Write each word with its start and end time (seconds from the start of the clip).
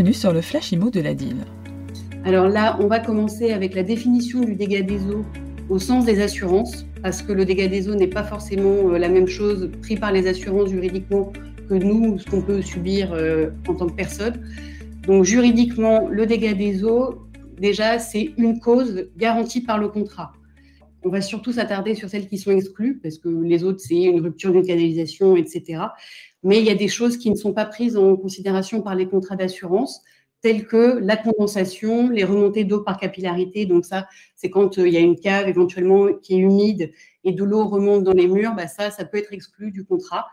Bienvenue 0.00 0.14
sur 0.14 0.32
le 0.32 0.40
Flash 0.40 0.72
Imo 0.72 0.88
de 0.88 1.00
la 1.00 1.12
DIL. 1.12 1.36
Alors 2.24 2.48
là, 2.48 2.78
on 2.80 2.86
va 2.86 3.00
commencer 3.00 3.52
avec 3.52 3.74
la 3.74 3.82
définition 3.82 4.40
du 4.40 4.54
dégât 4.54 4.80
des 4.80 5.04
eaux 5.04 5.26
au 5.68 5.78
sens 5.78 6.06
des 6.06 6.22
assurances, 6.22 6.86
parce 7.02 7.20
que 7.20 7.34
le 7.34 7.44
dégât 7.44 7.68
des 7.68 7.86
eaux 7.86 7.94
n'est 7.94 8.06
pas 8.06 8.24
forcément 8.24 8.88
euh, 8.88 8.96
la 8.96 9.10
même 9.10 9.26
chose 9.26 9.70
pris 9.82 9.98
par 9.98 10.10
les 10.10 10.26
assurances 10.26 10.70
juridiquement 10.70 11.30
que 11.68 11.74
nous, 11.74 12.18
ce 12.18 12.24
qu'on 12.24 12.40
peut 12.40 12.62
subir 12.62 13.12
euh, 13.12 13.50
en 13.68 13.74
tant 13.74 13.88
que 13.88 13.92
personne. 13.92 14.40
Donc 15.06 15.24
juridiquement, 15.24 16.08
le 16.08 16.24
dégât 16.24 16.54
des 16.54 16.82
eaux, 16.82 17.16
déjà, 17.58 17.98
c'est 17.98 18.32
une 18.38 18.58
cause 18.58 19.10
garantie 19.18 19.60
par 19.60 19.76
le 19.76 19.88
contrat. 19.88 20.32
On 21.02 21.10
va 21.10 21.20
surtout 21.20 21.52
s'attarder 21.52 21.94
sur 21.94 22.08
celles 22.08 22.26
qui 22.26 22.38
sont 22.38 22.52
exclues, 22.52 23.00
parce 23.02 23.18
que 23.18 23.28
les 23.28 23.64
autres, 23.64 23.80
c'est 23.80 24.02
une 24.04 24.22
rupture 24.22 24.50
d'une 24.50 24.64
canalisation, 24.64 25.36
etc. 25.36 25.82
Mais 26.42 26.58
il 26.58 26.64
y 26.64 26.70
a 26.70 26.74
des 26.74 26.88
choses 26.88 27.16
qui 27.16 27.30
ne 27.30 27.36
sont 27.36 27.52
pas 27.52 27.66
prises 27.66 27.96
en 27.96 28.16
considération 28.16 28.82
par 28.82 28.94
les 28.94 29.06
contrats 29.06 29.36
d'assurance 29.36 30.02
telles 30.40 30.66
que 30.66 30.98
la 30.98 31.16
condensation, 31.16 32.08
les 32.08 32.24
remontées 32.24 32.64
d'eau 32.64 32.80
par 32.80 32.98
capillarité. 32.98 33.66
Donc 33.66 33.84
ça, 33.84 34.06
c'est 34.36 34.50
quand 34.50 34.78
euh, 34.78 34.88
il 34.88 34.94
y 34.94 34.96
a 34.96 35.00
une 35.00 35.18
cave 35.18 35.48
éventuellement 35.48 36.12
qui 36.14 36.34
est 36.34 36.38
humide 36.38 36.92
et 37.24 37.32
de 37.32 37.44
l'eau 37.44 37.66
remonte 37.66 38.04
dans 38.04 38.12
les 38.12 38.26
murs, 38.26 38.54
bah 38.54 38.66
ça, 38.66 38.90
ça 38.90 39.04
peut 39.04 39.18
être 39.18 39.32
exclu 39.32 39.70
du 39.70 39.84
contrat. 39.84 40.26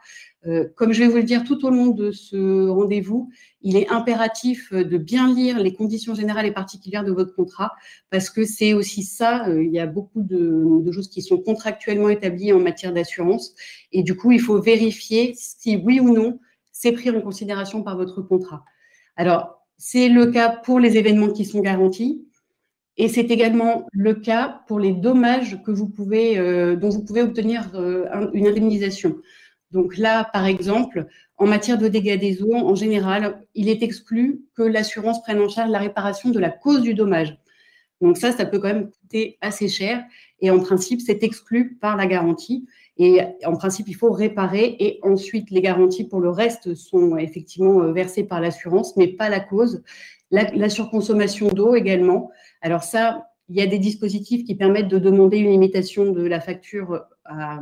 Euh, 0.46 0.68
comme 0.76 0.94
je 0.94 1.04
vais 1.04 1.08
vous 1.08 1.18
le 1.18 1.24
dire 1.24 1.44
tout 1.44 1.66
au 1.66 1.70
long 1.70 1.88
de 1.88 2.12
ce 2.12 2.68
rendez-vous, 2.68 3.30
il 3.62 3.76
est 3.76 3.90
impératif 3.90 4.72
euh, 4.72 4.84
de 4.84 4.98
bien 4.98 5.34
lire 5.34 5.60
les 5.60 5.74
conditions 5.74 6.16
générales 6.16 6.46
et 6.46 6.52
particulières 6.52 7.04
de 7.04 7.12
votre 7.12 7.36
contrat 7.36 7.74
parce 8.10 8.30
que 8.30 8.46
c'est 8.46 8.74
aussi 8.74 9.04
ça. 9.04 9.48
il 9.50 9.72
y 9.72 9.80
a 9.80 9.88
beaucoup 9.88 10.22
de, 10.22 10.92
choses 10.92 11.10
qui 11.10 11.22
sont 11.22 11.38
contractuellement 11.38 12.10
établies 12.10 12.54
en 12.54 12.60
matière 12.60 12.94
d'assurance 12.94 13.54
et 13.92 14.04
du 14.04 14.16
coup, 14.16 14.32
il 14.32 14.40
faut 14.40 14.62
vérifier 14.62 15.34
si 15.36 15.76
oui 15.78 16.00
ou 16.00 16.14
non 16.14 16.40
c'est 16.72 16.92
pris 16.92 17.10
en 17.10 17.22
considération 17.22 17.82
par 17.82 17.98
votre 17.98 18.22
contrat. 18.22 18.64
Alors, 19.16 19.66
c'est 19.78 20.10
le 20.10 20.28
cas 20.28 20.50
pour 20.50 20.80
les 20.80 20.98
événements 20.98 21.32
qui 21.32 21.44
sont 21.44 21.60
garantis. 21.60 22.27
Et 22.98 23.10
c'est 23.10 23.30
également 23.30 23.88
le 23.92 24.16
cas 24.16 24.62
pour 24.68 24.80
les 24.80 24.94
dommages 24.94 25.62
que 25.64 25.72
vous 25.72 25.88
pouvez, 25.88 26.38
euh, 26.38 26.76
dont 26.76 26.90
vous 26.90 27.04
pouvez 27.04 27.22
obtenir 27.22 27.70
euh, 27.76 28.06
une 28.34 28.48
indemnisation. 28.48 29.18
Donc 29.72 29.98
là, 29.98 30.24
par 30.34 30.46
exemple, 30.46 31.06
en 31.38 31.46
matière 31.46 31.78
de 31.78 31.88
dégâts 31.88 32.20
des 32.20 32.42
eaux, 32.42 32.56
en 32.56 32.74
général, 32.74 33.44
il 33.54 33.70
est 33.70 33.84
exclu 33.84 34.42
que 34.56 34.64
l'assurance 34.64 35.22
prenne 35.22 35.40
en 35.40 35.50
charge 35.50 35.70
la 35.70 35.80
réparation 35.80 36.30
de 36.30 36.40
la 36.40 36.50
cause 36.50 36.82
du 36.82 36.96
dommage. 36.96 37.38
Donc 38.02 38.18
ça, 38.18 38.32
ça 38.32 38.46
peut 38.46 38.60
quand 38.60 38.70
même 38.70 38.90
coûter 38.90 39.38
assez 39.42 39.68
cher. 39.68 40.04
Et 40.40 40.50
en 40.50 40.60
principe, 40.60 41.02
c'est 41.02 41.24
exclu 41.24 41.78
par 41.82 41.98
la 41.98 42.08
garantie. 42.08 42.68
Et 43.00 43.22
en 43.46 43.56
principe, 43.56 43.88
il 43.88 43.96
faut 43.96 44.12
réparer 44.12 44.76
et 44.80 45.00
ensuite 45.04 45.52
les 45.52 45.62
garanties 45.62 46.04
pour 46.04 46.20
le 46.20 46.30
reste 46.30 46.74
sont 46.74 47.18
effectivement 47.18 47.82
euh, 47.82 47.92
versées 47.92 48.24
par 48.24 48.42
l'assurance, 48.42 48.98
mais 48.98 49.08
pas 49.08 49.30
la 49.30 49.40
cause. 49.40 49.84
La, 50.30 50.70
surconsommation 50.70 51.48
d'eau 51.48 51.76
également. 51.76 52.32
Alors 52.62 52.84
ça, 52.84 53.30
il 53.48 53.56
y 53.56 53.62
a 53.62 53.66
des 53.66 53.80
dispositifs 53.80 54.44
qui 54.44 54.56
permettent 54.56 54.90
de 54.90 55.00
demander 55.00 55.38
une 55.38 55.52
limitation 55.52 56.12
de 56.12 56.22
la 56.22 56.42
facture, 56.42 57.06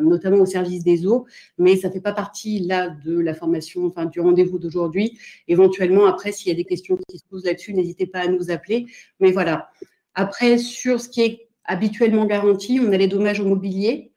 notamment 0.01 0.39
au 0.39 0.45
service 0.47 0.83
des 0.83 1.05
eaux, 1.05 1.27
mais 1.59 1.75
ça 1.75 1.89
ne 1.89 1.93
fait 1.93 2.01
pas 2.01 2.11
partie 2.11 2.61
là 2.61 2.89
de 2.89 3.19
la 3.19 3.35
formation, 3.35 3.85
enfin 3.85 4.05
du 4.05 4.19
rendez-vous 4.19 4.57
d'aujourd'hui. 4.57 5.19
Éventuellement, 5.47 6.07
après, 6.07 6.31
s'il 6.31 6.47
y 6.47 6.51
a 6.51 6.55
des 6.55 6.65
questions 6.65 6.97
qui 7.07 7.19
se 7.19 7.23
posent 7.29 7.45
là-dessus, 7.45 7.75
n'hésitez 7.75 8.07
pas 8.07 8.21
à 8.21 8.27
nous 8.27 8.49
appeler. 8.49 8.87
Mais 9.19 9.31
voilà. 9.31 9.69
Après, 10.15 10.57
sur 10.57 10.99
ce 10.99 11.07
qui 11.07 11.21
est 11.21 11.49
habituellement 11.65 12.25
garanti, 12.25 12.79
on 12.81 12.91
a 12.91 12.97
les 12.97 13.07
dommages 13.07 13.39
au 13.39 13.45
mobilier. 13.45 14.11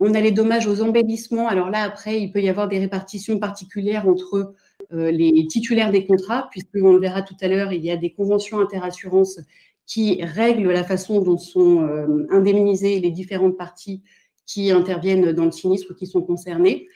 On 0.00 0.14
a 0.14 0.20
les 0.20 0.32
dommages 0.32 0.66
aux 0.66 0.80
embellissements. 0.80 1.46
Alors 1.46 1.70
là, 1.70 1.82
après, 1.82 2.20
il 2.22 2.32
peut 2.32 2.40
y 2.40 2.48
avoir 2.48 2.68
des 2.68 2.78
répartitions 2.78 3.38
particulières 3.38 4.08
entre 4.08 4.54
euh, 4.92 5.10
les 5.10 5.46
titulaires 5.46 5.92
des 5.92 6.06
contrats, 6.06 6.48
puisqu'on 6.50 6.94
le 6.94 6.98
verra 6.98 7.20
tout 7.22 7.36
à 7.42 7.48
l'heure, 7.48 7.72
il 7.72 7.84
y 7.84 7.90
a 7.90 7.96
des 7.96 8.10
conventions 8.10 8.60
interassurances 8.60 9.40
qui 9.86 10.22
règlent 10.22 10.72
la 10.72 10.84
façon 10.84 11.20
dont 11.20 11.36
sont 11.36 11.82
euh, 11.82 12.26
indemnisées 12.30 12.98
les 12.98 13.10
différentes 13.10 13.58
parties 13.58 14.02
qui 14.46 14.70
interviennent 14.70 15.32
dans 15.32 15.44
le 15.44 15.52
sinistre 15.52 15.92
ou 15.92 15.94
qui 15.94 16.06
sont 16.06 16.22
concernées. 16.22 16.88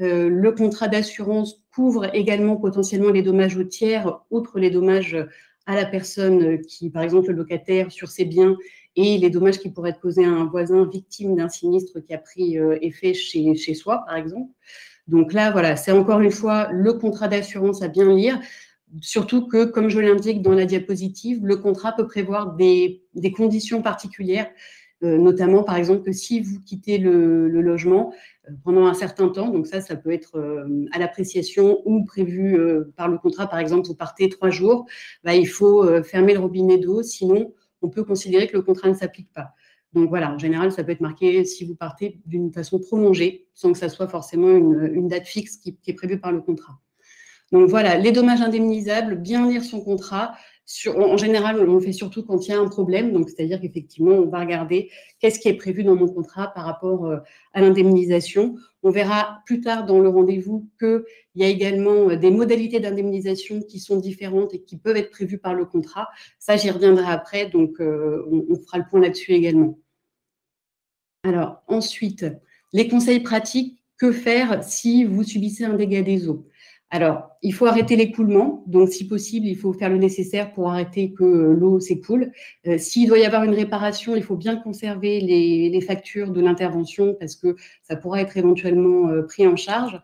Euh, 0.00 0.28
le 0.28 0.52
contrat 0.52 0.88
d'assurance 0.88 1.62
couvre 1.74 2.14
également 2.14 2.56
potentiellement 2.56 3.10
les 3.10 3.22
dommages 3.22 3.56
aux 3.56 3.64
tiers, 3.64 4.20
outre 4.30 4.58
les 4.58 4.70
dommages 4.70 5.16
à 5.66 5.74
la 5.74 5.86
personne 5.86 6.60
qui, 6.60 6.90
par 6.90 7.02
exemple, 7.02 7.30
le 7.30 7.36
locataire 7.36 7.90
sur 7.90 8.08
ses 8.08 8.24
biens 8.24 8.56
et 8.96 9.18
les 9.18 9.30
dommages 9.30 9.58
qui 9.58 9.70
pourraient 9.70 9.90
être 9.90 10.00
causés 10.00 10.24
à 10.24 10.30
un 10.30 10.44
voisin 10.44 10.86
victime 10.86 11.36
d'un 11.36 11.48
sinistre 11.48 12.00
qui 12.00 12.12
a 12.12 12.18
pris 12.18 12.58
euh, 12.58 12.78
effet 12.82 13.14
chez, 13.14 13.54
chez 13.54 13.74
soi, 13.74 14.04
par 14.06 14.16
exemple. 14.16 14.50
Donc 15.08 15.32
là, 15.32 15.50
voilà, 15.50 15.76
c'est 15.76 15.92
encore 15.92 16.20
une 16.20 16.30
fois 16.30 16.68
le 16.70 16.92
contrat 16.92 17.28
d'assurance 17.28 17.82
à 17.82 17.88
bien 17.88 18.14
lire. 18.14 18.38
Surtout 19.00 19.46
que, 19.46 19.64
comme 19.64 19.88
je 19.88 19.98
l'indique 19.98 20.42
dans 20.42 20.52
la 20.52 20.66
diapositive, 20.66 21.44
le 21.44 21.56
contrat 21.56 21.92
peut 21.92 22.06
prévoir 22.06 22.54
des, 22.54 23.02
des 23.14 23.32
conditions 23.32 23.80
particulières, 23.80 24.50
euh, 25.02 25.16
notamment 25.16 25.64
par 25.64 25.76
exemple 25.76 26.02
que 26.02 26.12
si 26.12 26.40
vous 26.40 26.60
quittez 26.60 26.98
le, 26.98 27.48
logement 27.48 28.12
euh, 28.48 28.52
pendant 28.62 28.86
un 28.86 28.94
certain 28.94 29.28
temps, 29.30 29.48
donc 29.48 29.66
ça, 29.66 29.80
ça 29.80 29.96
peut 29.96 30.12
être 30.12 30.38
à 30.92 30.98
l'appréciation 30.98 31.80
ou 31.86 32.04
prévu 32.04 32.58
par 32.96 33.08
le 33.08 33.16
contrat, 33.16 33.46
par 33.46 33.58
exemple, 33.58 33.88
vous 33.88 33.94
partez 33.94 34.28
trois 34.28 34.50
jours, 34.50 34.86
bah, 35.24 35.34
il 35.34 35.48
faut 35.48 36.02
fermer 36.04 36.34
le 36.34 36.40
robinet 36.40 36.76
d'eau, 36.76 37.02
sinon 37.02 37.54
on 37.82 37.88
peut 37.88 38.04
considérer 38.04 38.46
que 38.46 38.56
le 38.56 38.62
contrat 38.62 38.88
ne 38.88 38.94
s'applique 38.94 39.32
pas. 39.32 39.54
Donc 39.92 40.08
voilà, 40.08 40.32
en 40.32 40.38
général, 40.38 40.72
ça 40.72 40.84
peut 40.84 40.92
être 40.92 41.00
marqué 41.00 41.44
si 41.44 41.64
vous 41.64 41.74
partez 41.74 42.20
d'une 42.24 42.52
façon 42.52 42.78
prolongée, 42.78 43.46
sans 43.52 43.72
que 43.72 43.78
ça 43.78 43.88
soit 43.88 44.08
forcément 44.08 44.48
une, 44.48 45.08
date 45.08 45.26
fixe 45.26 45.56
qui, 45.56 45.76
est 45.86 45.92
prévue 45.92 46.18
par 46.18 46.32
le 46.32 46.40
contrat. 46.40 46.80
Donc 47.50 47.68
voilà, 47.68 47.98
les 47.98 48.12
dommages 48.12 48.40
indemnisables, 48.40 49.16
bien 49.16 49.46
lire 49.48 49.62
son 49.62 49.82
contrat. 49.82 50.34
En 50.94 51.16
général, 51.16 51.60
on 51.68 51.74
le 51.74 51.80
fait 51.80 51.92
surtout 51.92 52.22
quand 52.22 52.46
il 52.46 52.50
y 52.50 52.54
a 52.54 52.60
un 52.60 52.68
problème. 52.68 53.12
Donc, 53.12 53.28
c'est-à-dire 53.28 53.60
qu'effectivement, 53.60 54.12
on 54.12 54.28
va 54.28 54.40
regarder 54.40 54.90
qu'est-ce 55.18 55.38
qui 55.38 55.48
est 55.48 55.56
prévu 55.56 55.84
dans 55.84 55.94
mon 55.94 56.08
contrat 56.08 56.48
par 56.54 56.64
rapport 56.64 57.06
euh, 57.06 57.18
à 57.52 57.60
l'indemnisation. 57.60 58.56
On 58.82 58.90
verra 58.90 59.42
plus 59.46 59.60
tard 59.60 59.86
dans 59.86 59.98
le 59.98 60.08
rendez-vous 60.08 60.68
qu'il 60.78 61.04
y 61.34 61.44
a 61.44 61.48
également 61.48 62.10
euh, 62.10 62.16
des 62.16 62.30
modalités 62.30 62.80
d'indemnisation 62.80 63.60
qui 63.62 63.80
sont 63.80 63.96
différentes 63.96 64.54
et 64.54 64.62
qui 64.62 64.76
peuvent 64.76 64.96
être 64.96 65.10
prévues 65.10 65.38
par 65.38 65.54
le 65.54 65.64
contrat. 65.64 66.08
Ça, 66.38 66.56
j'y 66.56 66.70
reviendrai 66.70 67.06
après, 67.06 67.48
donc 67.48 67.80
euh, 67.80 68.24
on, 68.30 68.56
fera 68.56 68.78
le 68.78 68.84
point 68.88 69.00
là-dessus 69.00 69.32
également. 69.32 69.78
Alors, 71.24 71.62
ensuite, 71.68 72.26
les 72.72 72.88
conseils 72.88 73.20
pratiques, 73.20 73.78
que 73.98 74.10
faire 74.10 74.64
si 74.64 75.04
vous 75.04 75.22
subissez 75.22 75.64
un 75.64 75.74
dégât 75.74 76.02
des 76.02 76.28
eaux? 76.28 76.48
Alors, 76.94 77.30
il 77.40 77.54
faut 77.54 77.64
arrêter 77.64 77.96
l'écoulement. 77.96 78.62
Donc, 78.66 78.90
si 78.90 79.08
possible, 79.08 79.46
il 79.46 79.56
faut 79.56 79.72
faire 79.72 79.88
le 79.88 79.96
nécessaire 79.96 80.52
pour 80.52 80.68
arrêter 80.68 81.14
que 81.14 81.24
l'eau 81.24 81.80
s'écoule. 81.80 82.32
Euh, 82.66 82.76
s'il 82.76 83.08
doit 83.08 83.18
y 83.18 83.24
avoir 83.24 83.44
une 83.44 83.54
réparation, 83.54 84.14
il 84.14 84.22
faut 84.22 84.36
bien 84.36 84.56
conserver 84.56 85.18
les, 85.20 85.80
factures 85.80 86.32
de 86.32 86.42
l'intervention 86.42 87.16
parce 87.18 87.34
que 87.34 87.56
ça 87.82 87.96
pourra 87.96 88.20
être 88.20 88.36
éventuellement 88.36 89.08
euh, 89.08 89.22
pris 89.22 89.46
en 89.46 89.56
charge. 89.56 89.98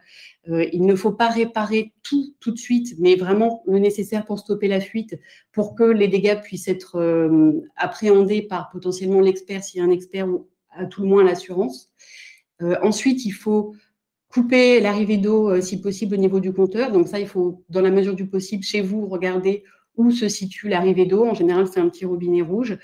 Euh, 0.49 0.65
il 0.73 0.87
ne 0.87 0.95
faut 0.95 1.13
pas 1.13 1.29
réparer 1.29 1.93
tout 2.03 2.35
tout 2.41 2.53
de 2.53 2.59
suite, 2.59 2.95
mais 2.99 3.17
vraiment 3.17 3.63
le 3.67 3.79
nécessaire 3.81 4.25
pour 4.25 4.39
stopper 4.39 4.67
la 4.67 4.81
fuite, 4.81 5.21
pour 5.53 5.75
que 5.75 5.85
les 5.85 6.09
dégâts 6.09 6.41
puissent 6.41 6.69
être 6.69 7.31
appréhendés 7.77 8.41
par 8.41 8.71
potentiellement 8.71 9.21
l'expert, 9.21 9.63
s'il 9.63 9.81
y 9.81 9.83
a 9.83 9.87
un 9.87 9.91
expert 9.91 10.27
ou 10.27 10.49
à 10.71 10.87
tout 10.87 11.03
le 11.03 11.09
moins 11.09 11.23
l'assurance. 11.23 11.91
ensuite, 12.61 13.27
il 13.27 13.33
faut 13.33 13.75
couper 14.29 14.81
l'arrivée 14.81 15.17
d'eau 15.17 15.51
euh, 15.51 15.61
si 15.61 15.81
possible 15.81 16.15
au 16.15 16.19
niveau 16.19 16.41
du 16.41 16.53
compteur. 16.53 16.93
Donc 16.93 17.09
ça, 17.09 17.19
il 17.19 17.27
faut, 17.27 17.65
dans 17.69 17.81
la 17.81 17.91
mesure 17.91 18.15
du 18.15 18.27
possible, 18.27 18.63
chez 18.63 18.81
vous, 18.81 19.07
regarder 19.07 19.65
où 19.97 20.11
se 20.11 20.29
situe 20.29 20.69
l'arrivée 20.69 21.07
d'eau. 21.07 21.25
En 21.25 21.35
général, 21.35 21.67
c'est 21.67 21.81
un 21.81 21.89
petit 21.89 22.05
robinet 22.05 22.43
rouge. 22.43 22.79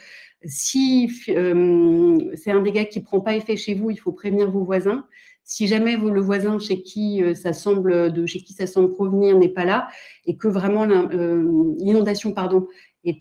Si 0.44 1.10
euh, 1.28 2.19
c'est 2.34 2.50
un 2.50 2.60
dégât 2.60 2.84
qui 2.84 3.00
ne 3.00 3.05
prend 3.05 3.21
pas 3.21 3.37
effet 3.37 3.56
chez 3.56 3.75
vous, 3.75 3.91
il 3.91 3.99
faut 3.99 4.12
prévenir 4.12 4.50
vos 4.50 4.65
voisins. 4.65 5.06
Si 5.47 5.66
jamais 5.66 5.97
le 5.97 6.21
voisin 6.21 6.59
chez 6.59 6.82
qui 6.82 7.23
euh, 7.23 7.35
ça 7.35 7.52
semble 7.52 8.12
de 8.12 8.87
provenir 8.87 9.38
n'est 9.38 9.49
pas 9.49 9.64
là 9.64 9.88
et 10.26 10.37
que 10.37 10.49
vraiment 10.49 10.87
l'inondation 10.87 12.32
pardon 12.32 12.67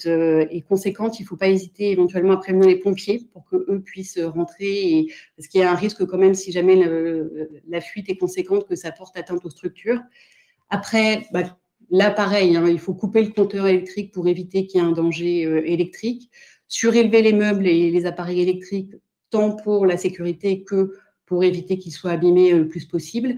euh, 0.06 0.46
est, 0.50 0.62
conséquente, 0.62 1.20
il 1.20 1.24
ne 1.24 1.28
faut 1.28 1.36
pas 1.36 1.50
hésiter 1.50 1.92
éventuellement 1.92 2.34
à 2.34 2.38
prévenir 2.38 2.68
les 2.68 2.78
pompiers 2.78 3.28
pour 3.32 3.46
qu'eux 3.46 3.82
puissent 3.84 4.20
rentrer. 4.20 4.92
Et, 4.92 5.14
parce 5.36 5.48
qu'il 5.48 5.62
y 5.62 5.64
a 5.64 5.72
un 5.72 5.76
risque 5.76 6.06
quand 6.06 6.18
même, 6.18 6.34
si 6.34 6.52
jamais 6.52 6.82
la 7.68 7.82
fuite 7.82 8.10
est 8.10 8.18
conséquente, 8.18 8.68
que 8.68 8.76
ça 8.76 8.92
porte 8.92 9.18
atteinte 9.18 9.46
aux 9.46 9.50
structures. 9.50 10.02
Après, 10.70 11.28
bah, 11.32 11.44
là, 11.90 12.12
pareil, 12.12 12.56
hein, 12.56 12.68
il 12.68 12.80
faut 12.80 12.94
couper 12.94 13.24
le 13.24 13.32
compteur 13.32 13.68
électrique 13.68 14.12
pour 14.12 14.28
éviter 14.28 14.66
qu'il 14.66 14.82
y 14.82 14.84
ait 14.84 14.88
un 14.88 14.92
danger 14.92 15.46
euh, 15.46 15.62
électrique. 15.66 16.32
Surélever 16.68 17.22
les 17.22 17.34
meubles 17.34 17.68
et 17.68 17.92
les 17.92 18.06
appareils 18.06 18.42
électriques, 18.42 18.96
tant 19.30 19.56
pour 19.56 19.86
la 19.86 19.98
sécurité 19.98 20.64
que 20.64 20.94
pour 21.26 21.44
éviter 21.44 21.78
qu'ils 21.78 21.92
soient 21.92 22.12
abîmés 22.12 22.54
euh, 22.54 22.60
le 22.60 22.68
plus 22.68 22.86
possible. 22.86 23.38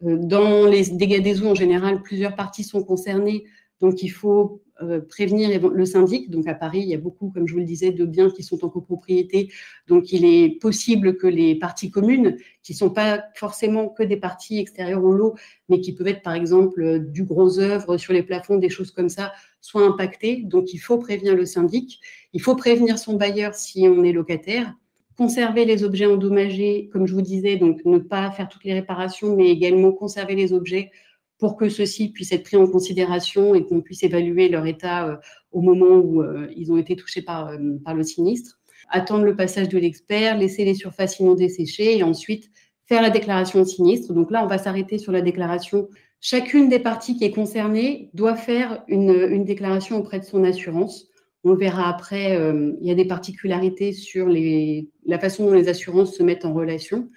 Dans 0.00 0.66
les 0.66 0.90
dégâts 0.90 1.22
des 1.22 1.42
eaux, 1.42 1.48
en 1.48 1.54
général, 1.54 2.02
plusieurs 2.02 2.34
parties 2.34 2.64
sont 2.64 2.82
concernées 2.82 3.44
Donc, 3.84 4.02
il 4.02 4.08
faut 4.08 4.62
euh, 4.80 5.02
prévenir 5.02 5.60
le 5.60 5.84
syndic. 5.84 6.30
Donc, 6.30 6.48
à 6.48 6.54
Paris, 6.54 6.80
il 6.80 6.88
y 6.88 6.94
a 6.94 6.98
beaucoup, 6.98 7.28
comme 7.28 7.46
je 7.46 7.52
vous 7.52 7.58
le 7.58 7.66
disais, 7.66 7.90
de 7.90 8.06
biens 8.06 8.30
qui 8.30 8.42
sont 8.42 8.64
en 8.64 8.70
copropriété. 8.70 9.52
Donc, 9.88 10.10
il 10.10 10.24
est 10.24 10.58
possible 10.58 11.18
que 11.18 11.26
les 11.26 11.54
parties 11.54 11.90
communes, 11.90 12.38
qui 12.62 12.72
ne 12.72 12.78
sont 12.78 12.88
pas 12.88 13.22
forcément 13.34 13.90
que 13.90 14.02
des 14.02 14.16
parties 14.16 14.58
extérieures 14.58 15.04
au 15.04 15.12
lot, 15.12 15.34
mais 15.68 15.80
qui 15.80 15.92
peuvent 15.92 16.06
être, 16.06 16.22
par 16.22 16.32
exemple, 16.32 16.98
du 17.00 17.24
gros 17.24 17.58
œuvre 17.58 17.98
sur 17.98 18.14
les 18.14 18.22
plafonds, 18.22 18.56
des 18.56 18.70
choses 18.70 18.90
comme 18.90 19.10
ça, 19.10 19.34
soient 19.60 19.86
impactées. 19.86 20.36
Donc, 20.36 20.72
il 20.72 20.78
faut 20.78 20.96
prévenir 20.96 21.36
le 21.36 21.44
syndic. 21.44 22.00
Il 22.32 22.40
faut 22.40 22.56
prévenir 22.56 22.98
son 22.98 23.16
bailleur 23.16 23.54
si 23.54 23.86
on 23.86 24.02
est 24.02 24.12
locataire 24.12 24.74
conserver 25.16 25.64
les 25.64 25.84
objets 25.84 26.06
endommagés, 26.06 26.90
comme 26.92 27.06
je 27.06 27.14
vous 27.14 27.22
disais, 27.22 27.54
donc 27.54 27.84
ne 27.84 27.98
pas 27.98 28.32
faire 28.32 28.48
toutes 28.48 28.64
les 28.64 28.72
réparations, 28.72 29.36
mais 29.36 29.48
également 29.48 29.92
conserver 29.92 30.34
les 30.34 30.52
objets 30.52 30.90
pour 31.38 31.56
que 31.56 31.68
ceux-ci 31.68 32.10
puissent 32.10 32.32
être 32.32 32.44
pris 32.44 32.56
en 32.56 32.66
considération 32.66 33.54
et 33.54 33.64
qu'on 33.64 33.80
puisse 33.80 34.02
évaluer 34.02 34.48
leur 34.48 34.66
état 34.66 35.08
euh, 35.08 35.16
au 35.50 35.60
moment 35.60 35.96
où 35.96 36.22
euh, 36.22 36.48
ils 36.56 36.72
ont 36.72 36.76
été 36.76 36.96
touchés 36.96 37.22
par, 37.22 37.48
euh, 37.48 37.58
par 37.84 37.94
le 37.94 38.02
sinistre. 38.02 38.58
Attendre 38.88 39.24
le 39.24 39.34
passage 39.34 39.68
de 39.68 39.78
l'expert, 39.78 40.38
laisser 40.38 40.64
les 40.64 40.74
surfaces 40.74 41.18
inondées 41.18 41.48
sécher 41.48 41.96
et 41.96 42.02
ensuite 42.02 42.50
faire 42.86 43.02
la 43.02 43.10
déclaration 43.10 43.60
de 43.60 43.64
sinistre. 43.64 44.12
Donc 44.12 44.30
là, 44.30 44.44
on 44.44 44.46
va 44.46 44.58
s'arrêter 44.58 44.98
sur 44.98 45.10
la 45.10 45.22
déclaration. 45.22 45.88
Chacune 46.20 46.68
des 46.68 46.78
parties 46.78 47.16
qui 47.16 47.24
est 47.24 47.30
concernée 47.30 48.10
doit 48.14 48.36
faire 48.36 48.84
une, 48.88 49.44
déclaration 49.44 49.98
auprès 49.98 50.20
de 50.20 50.24
son 50.24 50.44
assurance. 50.44 51.08
On 51.44 51.54
verra 51.54 51.88
après, 51.88 52.38
il 52.80 52.86
y 52.86 52.90
a 52.90 52.94
des 52.94 53.04
particularités 53.06 53.92
sur 53.92 54.28
la 54.28 55.18
façon 55.18 55.46
dont 55.46 55.52
les 55.52 55.68
assurances 55.68 56.16
se 56.16 56.22
mettent 56.22 56.44
en 56.44 56.54
relation. 56.54 57.10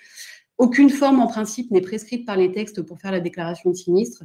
Aucune 0.57 0.89
forme, 0.89 1.19
en 1.19 1.27
principe, 1.27 1.69
n'est 1.71 1.81
prescrite 1.81 2.25
par 2.25 2.35
les 2.35 2.51
textes 2.51 2.81
pour 2.81 2.99
faire 2.99 3.11
la 3.11 3.19
déclaration 3.19 3.69
de 3.69 3.75
sinistre. 3.75 4.23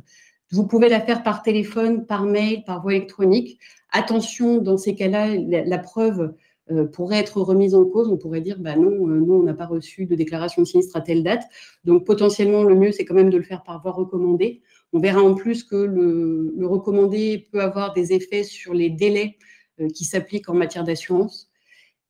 Vous 0.50 0.66
pouvez 0.66 0.88
la 0.88 1.00
faire 1.00 1.22
par 1.22 1.42
téléphone, 1.42 2.06
par 2.06 2.24
mail, 2.24 2.64
par 2.64 2.82
voie 2.82 2.94
électronique. 2.94 3.58
Attention, 3.90 4.58
dans 4.58 4.78
ces 4.78 4.94
cas-là, 4.94 5.34
la, 5.36 5.78
preuve 5.78 6.34
euh, 6.70 6.86
pourrait 6.86 7.18
être 7.18 7.40
remise 7.40 7.74
en 7.74 7.84
cause. 7.84 8.08
On 8.08 8.16
pourrait 8.16 8.40
dire, 8.40 8.58
bah 8.58 8.76
non, 8.76 9.08
euh, 9.08 9.20
nous, 9.20 9.34
on 9.34 9.42
n'a 9.42 9.54
pas 9.54 9.66
reçu 9.66 10.06
de 10.06 10.14
déclaration 10.14 10.62
de 10.62 10.66
sinistre 10.66 10.96
à 10.96 11.02
telle 11.02 11.22
date. 11.22 11.42
Donc, 11.84 12.04
potentiellement, 12.04 12.64
le 12.64 12.74
mieux, 12.74 12.92
c'est 12.92 13.04
quand 13.04 13.14
même 13.14 13.30
de 13.30 13.36
le 13.38 13.42
faire 13.42 13.62
par 13.62 13.82
voie 13.82 13.92
recommandée. 13.92 14.62
On 14.94 15.00
verra 15.00 15.22
en 15.22 15.34
plus 15.34 15.64
que 15.64 15.76
le, 15.76 16.54
recommandé 16.66 17.48
peut 17.52 17.60
avoir 17.60 17.92
des 17.92 18.12
effets 18.14 18.42
sur 18.42 18.72
les 18.72 18.88
délais 18.88 19.36
euh, 19.80 19.88
qui 19.88 20.04
s'appliquent 20.04 20.48
en 20.48 20.54
matière 20.54 20.84
d'assurance. 20.84 21.50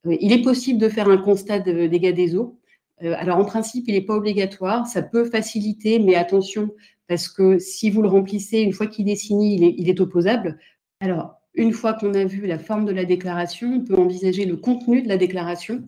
il 0.04 0.32
est 0.32 0.42
possible 0.42 0.80
de 0.80 0.88
faire 0.88 1.08
un 1.08 1.18
constat 1.18 1.58
de 1.60 1.86
dégâts 1.86 2.14
des 2.14 2.36
eaux. 2.36 2.58
Euh, 3.02 3.14
alors 3.16 3.38
en 3.38 3.44
principe, 3.44 3.84
il 3.88 3.94
n'est 3.94 4.02
pas 4.02 4.16
obligatoire, 4.16 4.86
ça 4.86 5.02
peut 5.02 5.24
faciliter, 5.24 5.98
mais 5.98 6.14
attention, 6.14 6.70
parce 7.08 7.28
que 7.28 7.58
si 7.58 7.90
vous 7.90 8.02
le 8.02 8.08
remplissez, 8.08 8.60
une 8.60 8.72
fois 8.72 8.86
qu'il 8.86 9.08
est 9.08 9.16
signé, 9.16 9.74
il 9.76 9.88
est, 9.88 10.00
opposable. 10.00 10.58
Alors, 11.00 11.34
une 11.54 11.72
fois 11.72 11.92
qu'on 11.94 12.14
a 12.14 12.24
vu 12.24 12.46
la 12.46 12.58
forme 12.58 12.84
de 12.84 12.92
la 12.92 13.04
déclaration, 13.04 13.74
on 13.74 13.84
peut 13.84 13.96
envisager 13.96 14.46
le 14.46 14.56
contenu 14.56 15.02
de 15.02 15.08
la 15.08 15.18
déclaration. 15.18 15.86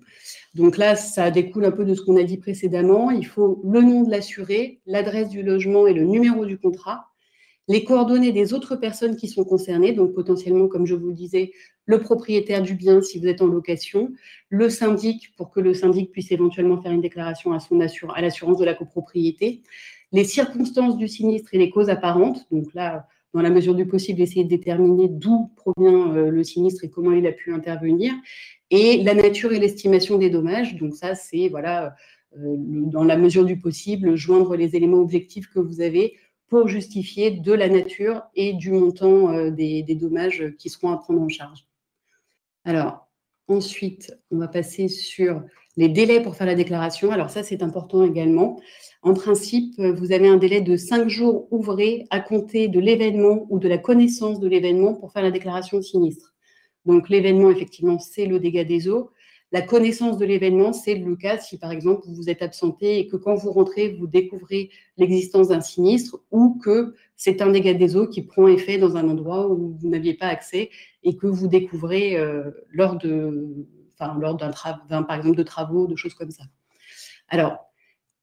Donc 0.54 0.76
là, 0.76 0.96
ça 0.96 1.30
découle 1.30 1.64
un 1.64 1.70
peu 1.70 1.84
de 1.84 1.94
ce 1.94 2.02
qu'on 2.02 2.16
a 2.16 2.22
dit 2.24 2.36
précédemment. 2.36 3.10
Il 3.10 3.26
faut 3.26 3.62
le 3.64 3.80
nom 3.80 4.02
de 4.02 4.10
l'assuré, 4.10 4.80
l'adresse 4.86 5.30
du 5.30 5.42
logement 5.42 5.86
et 5.86 5.94
le 5.94 6.04
numéro 6.04 6.44
du 6.44 6.58
contrat 6.58 7.13
les 7.68 7.84
coordonnées 7.84 8.32
des 8.32 8.52
autres 8.52 8.76
personnes 8.76 9.16
qui 9.16 9.28
sont 9.28 9.44
concernées, 9.44 9.92
donc 9.92 10.12
potentiellement, 10.14 10.68
comme 10.68 10.86
je 10.86 10.94
vous 10.94 11.08
le 11.08 11.14
disais, 11.14 11.52
le 11.86 12.00
propriétaire 12.00 12.62
du 12.62 12.74
bien 12.74 13.00
si 13.00 13.18
vous 13.18 13.26
êtes 13.26 13.42
en 13.42 13.46
location, 13.46 14.12
le 14.48 14.68
syndic 14.68 15.34
pour 15.36 15.50
que 15.50 15.60
le 15.60 15.74
syndic 15.74 16.12
puisse 16.12 16.30
éventuellement 16.32 16.80
faire 16.80 16.92
une 16.92 17.00
déclaration 17.00 17.52
à, 17.52 17.60
son 17.60 17.80
à 17.80 18.20
l'assurance 18.20 18.58
de 18.58 18.64
la 18.64 18.74
copropriété, 18.74 19.62
les 20.12 20.24
circonstances 20.24 20.96
du 20.96 21.08
sinistre 21.08 21.54
et 21.54 21.58
les 21.58 21.70
causes 21.70 21.90
apparentes, 21.90 22.46
donc 22.50 22.72
là, 22.74 23.06
dans 23.32 23.42
la 23.42 23.50
mesure 23.50 23.74
du 23.74 23.86
possible, 23.86 24.20
essayer 24.20 24.44
de 24.44 24.48
déterminer 24.48 25.08
d'où 25.08 25.50
provient 25.56 26.14
euh, 26.14 26.30
le 26.30 26.44
sinistre 26.44 26.84
et 26.84 26.90
comment 26.90 27.10
il 27.12 27.26
a 27.26 27.32
pu 27.32 27.52
intervenir, 27.52 28.12
et 28.70 29.02
la 29.02 29.14
nature 29.14 29.52
et 29.52 29.58
l'estimation 29.58 30.18
des 30.18 30.30
dommages, 30.30 30.76
donc 30.76 30.94
ça, 30.94 31.14
c'est, 31.14 31.48
voilà, 31.48 31.96
euh, 32.38 32.54
dans 32.56 33.04
la 33.04 33.16
mesure 33.16 33.44
du 33.44 33.58
possible, 33.58 34.14
joindre 34.16 34.56
les 34.56 34.76
éléments 34.76 34.98
objectifs 34.98 35.48
que 35.48 35.58
vous 35.58 35.80
avez 35.80 36.14
pour 36.54 36.68
justifier 36.68 37.32
de 37.32 37.52
la 37.52 37.68
nature 37.68 38.22
et 38.36 38.52
du 38.52 38.70
montant 38.70 39.28
euh, 39.32 39.50
des, 39.50 39.82
dommages 40.00 40.54
qui 40.56 40.70
seront 40.70 40.92
à 40.92 40.98
prendre 40.98 41.20
en 41.20 41.28
charge. 41.28 41.66
Alors, 42.64 43.08
ensuite, 43.48 44.16
on 44.30 44.38
va 44.38 44.46
passer 44.46 44.86
sur 44.86 45.42
les 45.76 45.88
délais 45.88 46.22
pour 46.22 46.36
faire 46.36 46.46
la 46.46 46.54
déclaration. 46.54 47.10
Alors 47.10 47.28
ça, 47.28 47.42
c'est 47.42 47.60
important 47.60 48.04
également. 48.04 48.60
En 49.02 49.14
principe, 49.14 49.80
vous 49.80 50.12
avez 50.12 50.28
un 50.28 50.36
délai 50.36 50.60
de 50.60 50.76
cinq 50.76 51.08
jours 51.08 51.48
ouvrés 51.50 52.06
à 52.10 52.20
compter 52.20 52.68
de 52.68 52.78
l'événement 52.78 53.48
ou 53.50 53.58
de 53.58 53.66
la 53.66 53.78
connaissance 53.78 54.38
de 54.38 54.46
l'événement 54.46 54.94
pour 54.94 55.10
faire 55.10 55.24
la 55.24 55.32
déclaration 55.32 55.82
sinistre. 55.82 56.34
Donc 56.84 57.08
l'événement, 57.08 57.50
effectivement, 57.50 57.98
c'est 57.98 58.26
le 58.26 58.38
dégât 58.38 58.62
des 58.62 58.88
eaux. 58.88 59.10
La 59.54 59.62
connaissance 59.62 60.18
de 60.18 60.24
l'événement, 60.24 60.72
c'est 60.72 60.96
le 60.96 61.14
cas 61.14 61.38
si, 61.38 61.58
par 61.58 61.70
exemple, 61.70 62.02
vous 62.08 62.28
êtes 62.28 62.42
absenté 62.42 62.98
et 62.98 63.06
que 63.06 63.16
quand 63.16 63.36
vous 63.36 63.52
rentrez, 63.52 63.90
vous 63.90 64.08
découvrez 64.08 64.70
l'existence 64.96 65.46
d'un 65.46 65.60
sinistre 65.60 66.18
ou 66.32 66.58
que 66.58 66.96
c'est 67.14 67.40
un 67.40 67.52
dégât 67.52 67.74
des 67.74 67.94
eaux 67.94 68.08
qui 68.08 68.22
prend 68.22 68.48
effet 68.48 68.78
dans 68.78 68.96
un 68.96 69.08
endroit 69.08 69.46
où 69.48 69.76
vous 69.80 69.88
n'aviez 69.88 70.14
pas 70.14 70.26
accès 70.26 70.70
et 71.04 71.16
que 71.16 71.28
vous 71.28 71.46
découvrez 71.46 72.16
euh, 72.16 72.50
lors 72.68 72.96
de, 72.96 73.64
enfin, 73.92 74.18
lors 74.18 74.34
d'un, 74.34 74.50
par 75.04 75.16
exemple, 75.16 75.36
de 75.36 75.44
travaux, 75.44 75.86
de 75.86 75.94
choses 75.94 76.14
comme 76.14 76.32
ça. 76.32 76.42
Alors, 77.28 77.64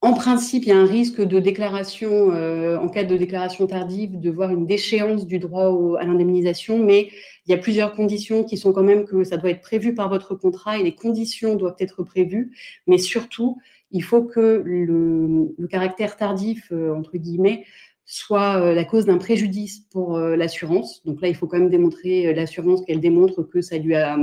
en 0.03 0.13
principe, 0.13 0.63
il 0.63 0.69
y 0.69 0.71
a 0.71 0.79
un 0.79 0.85
risque 0.85 1.21
de 1.21 1.39
déclaration, 1.39 2.31
euh, 2.31 2.75
en 2.79 2.89
cas 2.89 3.03
de 3.03 3.15
déclaration 3.15 3.67
tardive, 3.67 4.19
de 4.19 4.31
voir 4.31 4.49
une 4.49 4.65
déchéance 4.65 5.27
du 5.27 5.37
droit 5.37 5.99
à 5.99 6.05
l'indemnisation, 6.05 6.83
mais 6.83 7.09
il 7.45 7.51
y 7.51 7.53
a 7.53 7.57
plusieurs 7.59 7.93
conditions 7.93 8.43
qui 8.43 8.57
sont 8.57 8.73
quand 8.73 8.81
même 8.81 9.05
que 9.05 9.23
ça 9.23 9.37
doit 9.37 9.51
être 9.51 9.61
prévu 9.61 9.93
par 9.93 10.09
votre 10.09 10.33
contrat 10.33 10.79
et 10.79 10.83
les 10.83 10.95
conditions 10.95 11.53
doivent 11.55 11.75
être 11.79 12.01
prévues, 12.03 12.51
mais 12.87 12.97
surtout, 12.97 13.59
il 13.91 14.03
faut 14.03 14.23
que 14.23 14.63
le, 14.65 15.67
caractère 15.67 16.17
tardif, 16.17 16.71
euh, 16.71 16.95
entre 16.95 17.17
guillemets, 17.17 17.65
soit 18.03 18.59
euh, 18.59 18.73
la 18.73 18.85
cause 18.85 19.05
d'un 19.05 19.19
préjudice 19.19 19.81
pour 19.91 20.17
l'assurance. 20.17 21.05
Donc 21.05 21.21
là, 21.21 21.27
il 21.27 21.35
faut 21.35 21.45
quand 21.45 21.59
même 21.59 21.69
démontrer 21.69 22.33
l'assurance 22.33 22.81
qu'elle 22.85 23.01
démontre 23.01 23.43
que 23.43 23.61
ça 23.61 23.77
lui 23.77 23.93
a 23.93 24.17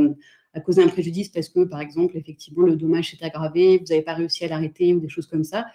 à 0.59 0.61
causer 0.61 0.83
un 0.83 0.89
préjudice 0.89 1.29
parce 1.29 1.49
que, 1.49 1.65
par 1.65 1.81
exemple, 1.81 2.17
effectivement, 2.17 2.65
le 2.65 2.77
dommage 2.77 3.11
s'est 3.11 3.25
aggravé, 3.25 3.79
vous 3.79 3.87
n'avez 3.87 4.03
pas 4.03 4.15
réussi 4.15 4.45
à 4.45 4.49
l'arrêter 4.49 4.93
ou 4.95 5.01
des 5.01 5.09
choses 5.09 5.27
comme 5.27 5.45
ça, 5.45 5.67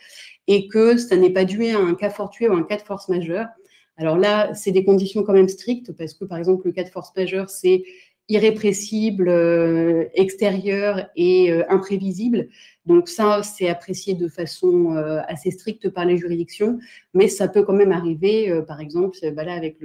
et 0.47 0.67
que 0.67 0.97
ça 0.97 1.15
n'est 1.15 1.31
pas 1.31 1.45
dû 1.45 1.65
à 1.67 1.79
un 1.79 1.95
cas 1.95 2.09
fortuit 2.09 2.47
ou 2.47 2.53
un 2.53 2.63
cas 2.63 2.77
de 2.77 2.81
force 2.81 3.09
majeure. 3.09 3.47
Alors 3.97 4.17
là, 4.17 4.53
c'est 4.53 4.71
des 4.71 4.83
conditions 4.83 5.23
quand 5.23 5.33
même 5.33 5.49
strictes 5.49 5.91
parce 5.93 6.13
que, 6.13 6.25
par 6.25 6.37
exemple, 6.37 6.65
le 6.65 6.73
cas 6.73 6.83
de 6.83 6.89
force 6.89 7.15
majeure, 7.15 7.49
c'est 7.49 7.83
irrépressible, 8.29 9.27
euh, 9.27 10.05
extérieur 10.13 11.09
et 11.15 11.51
euh, 11.51 11.63
imprévisible. 11.69 12.47
Donc 12.85 13.09
ça, 13.09 13.43
c'est 13.43 13.67
apprécié 13.67 14.13
de 14.13 14.27
façon 14.27 14.95
euh, 14.95 15.19
assez 15.27 15.51
stricte 15.51 15.89
par 15.89 16.05
les 16.05 16.17
juridictions, 16.17 16.79
mais 17.13 17.27
ça 17.27 17.47
peut 17.47 17.63
quand 17.63 17.73
même 17.73 17.91
arriver, 17.91 18.61
par 18.67 18.79
exemple, 18.79 19.17
bah 19.33 19.43
là, 19.43 19.53
avec 19.53 19.77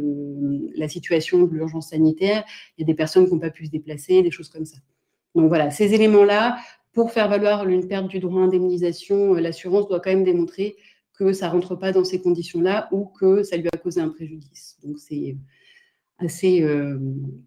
la 0.77 0.89
situation 0.89 1.43
de 1.45 1.55
l'urgence 1.55 1.91
sanitaire, 1.91 2.45
il 2.77 2.83
y 2.83 2.85
a 2.85 2.87
des 2.87 2.95
personnes 2.95 3.27
qui 3.27 3.33
n'ont 3.33 3.41
pas 3.41 3.51
pu 3.51 3.67
se 3.67 3.71
déplacer, 3.71 4.23
des 4.23 4.31
choses 4.31 4.49
comme 4.49 4.65
ça. 4.65 4.79
Donc 5.35 5.49
voilà, 5.49 5.71
ces 5.71 5.95
éléments-là, 5.95 6.59
pour 6.93 7.13
faire 7.13 7.29
valoir 7.29 7.69
une 7.69 7.87
perte 7.87 8.09
du 8.09 8.19
droit 8.19 8.41
à 8.41 8.45
indemnisation, 8.45 9.35
l'assurance 9.35 9.89
doit 9.89 10.01
quand 10.01 10.11
même 10.11 10.25
démontrer 10.25 10.77
que 11.13 11.33
ça 11.33 11.49
ne 11.49 11.53
rentre 11.53 11.77
pas 11.77 11.93
dans 11.93 12.05
ces 12.05 12.21
conditions-là 12.21 12.89
ou 12.93 13.07
que 13.07 13.43
ça 13.43 13.57
lui 13.57 13.69
a 13.73 13.77
causé 13.77 14.01
un 14.01 14.09
préjudice. 14.09 14.79
Donc 14.83 14.99
c'est 14.99 15.37
assez, 16.19 16.65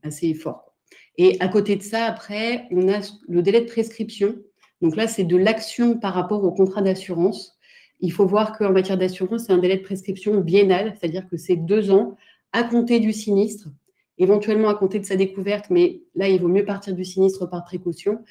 assez 0.03 0.33
fort. 0.33 0.70
Et 1.17 1.37
à 1.39 1.47
côté 1.47 1.75
de 1.75 1.83
ça, 1.83 2.05
après, 2.05 2.67
on 2.71 2.87
a 2.87 2.99
le 3.27 3.41
délai 3.41 3.61
de 3.61 3.65
prescription. 3.65 4.35
Donc 4.81 4.95
là, 4.95 5.07
c'est 5.07 5.23
de 5.23 5.37
l'action 5.37 5.97
par 5.97 6.13
rapport 6.13 6.43
au 6.43 6.51
contrat 6.51 6.81
d'assurance. 6.81 7.57
Il 7.99 8.11
faut 8.11 8.25
voir 8.25 8.57
qu'en 8.57 8.71
matière 8.71 8.97
d'assurance, 8.97 9.45
c'est 9.45 9.53
un 9.53 9.57
délai 9.57 9.77
de 9.77 9.83
prescription 9.83 10.39
biennal, 10.39 10.95
c'est-à-dire 10.99 11.27
que 11.29 11.37
c'est 11.37 11.55
deux 11.55 11.91
ans 11.91 12.17
à 12.51 12.63
compter 12.63 12.99
du 12.99 13.13
sinistre, 13.13 13.69
éventuellement 14.17 14.69
à 14.69 14.75
compter 14.75 14.99
de 14.99 15.05
sa 15.05 15.15
découverte, 15.15 15.69
mais 15.69 16.01
là, 16.15 16.27
il 16.27 16.41
vaut 16.41 16.47
mieux 16.47 16.65
partir 16.65 16.95
du 16.95 17.05
sinistre 17.05 17.47
par 17.47 17.63
précaution. 17.63 18.23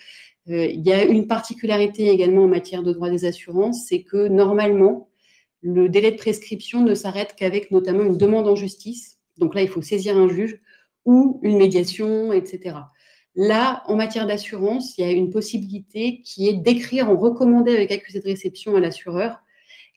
Euh, 0.49 0.67
il 0.67 0.87
y 0.87 0.93
a 0.93 1.05
une 1.05 1.27
particularité 1.27 2.09
également 2.09 2.45
en 2.45 2.49
matière 2.49 2.83
de 2.83 2.93
droit 2.93 3.11
des 3.11 3.25
assurances, 3.25 3.87
c'est 3.87 4.03
que 4.03 4.27
normalement, 4.29 5.09
le 5.63 5.89
délai 5.89 6.11
de 6.11 6.17
prescription 6.17 6.83
ne 6.83 6.95
s'arrête 6.95 7.35
qu'avec 7.37 7.71
notamment 7.71 8.03
une 8.03 8.17
demande 8.17 8.49
en 8.49 8.57
justice. 8.57 9.19
Donc 9.39 9.55
là, 9.55 9.63
il 9.63 9.69
faut 9.69 9.83
saisir 9.83 10.17
un 10.17 10.29
juge 10.29 10.61
ou 11.05 11.41
une 11.43 11.59
médiation, 11.59 12.33
etc. 12.33 12.77
Là, 13.37 13.83
en 13.87 13.97
matière 13.97 14.27
d'assurance, 14.27 14.99
il 14.99 15.03
y 15.03 15.09
a 15.09 15.13
une 15.13 15.31
possibilité 15.31 16.21
qui 16.25 16.49
est 16.49 16.55
d'écrire 16.55 17.09
en 17.09 17.17
recommandé 17.17 17.73
avec 17.73 17.93
accusé 17.93 18.21
de 18.21 18.25
réception 18.25 18.75
à 18.77 18.81
l'assureur 18.81 19.41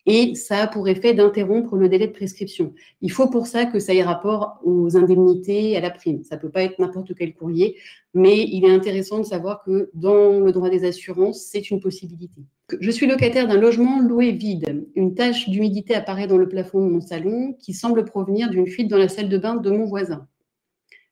et 0.05 0.35
ça 0.35 0.63
a 0.63 0.67
pour 0.67 0.87
effet 0.89 1.13
d'interrompre 1.13 1.75
le 1.75 1.87
délai 1.87 2.07
de 2.07 2.11
prescription. 2.11 2.73
Il 3.01 3.11
faut 3.11 3.29
pour 3.29 3.47
ça 3.47 3.65
que 3.65 3.79
ça 3.79 3.93
ait 3.93 4.03
rapport 4.03 4.59
aux 4.63 4.97
indemnités, 4.97 5.77
à 5.77 5.79
la 5.79 5.91
prime. 5.91 6.23
Ça 6.23 6.35
ne 6.35 6.41
peut 6.41 6.49
pas 6.49 6.63
être 6.63 6.79
n'importe 6.79 7.13
quel 7.15 7.33
courrier, 7.33 7.77
mais 8.13 8.43
il 8.43 8.65
est 8.65 8.73
intéressant 8.73 9.19
de 9.19 9.25
savoir 9.25 9.63
que 9.63 9.89
dans 9.93 10.39
le 10.39 10.51
droit 10.51 10.69
des 10.69 10.83
assurances, 10.85 11.45
c'est 11.45 11.71
une 11.71 11.79
possibilité. 11.79 12.41
Je 12.79 12.91
suis 12.91 13.07
locataire 13.07 13.47
d'un 13.47 13.59
logement 13.59 14.01
loué 14.01 14.31
vide. 14.31 14.85
Une 14.95 15.15
tache 15.15 15.49
d'humidité 15.49 15.95
apparaît 15.95 16.27
dans 16.27 16.37
le 16.37 16.49
plafond 16.49 16.85
de 16.85 16.91
mon 16.91 17.01
salon 17.01 17.53
qui 17.59 17.73
semble 17.73 18.03
provenir 18.03 18.49
d'une 18.49 18.67
fuite 18.67 18.89
dans 18.89 18.97
la 18.97 19.09
salle 19.09 19.29
de 19.29 19.37
bain 19.37 19.55
de 19.55 19.71
mon 19.71 19.85
voisin. 19.85 20.27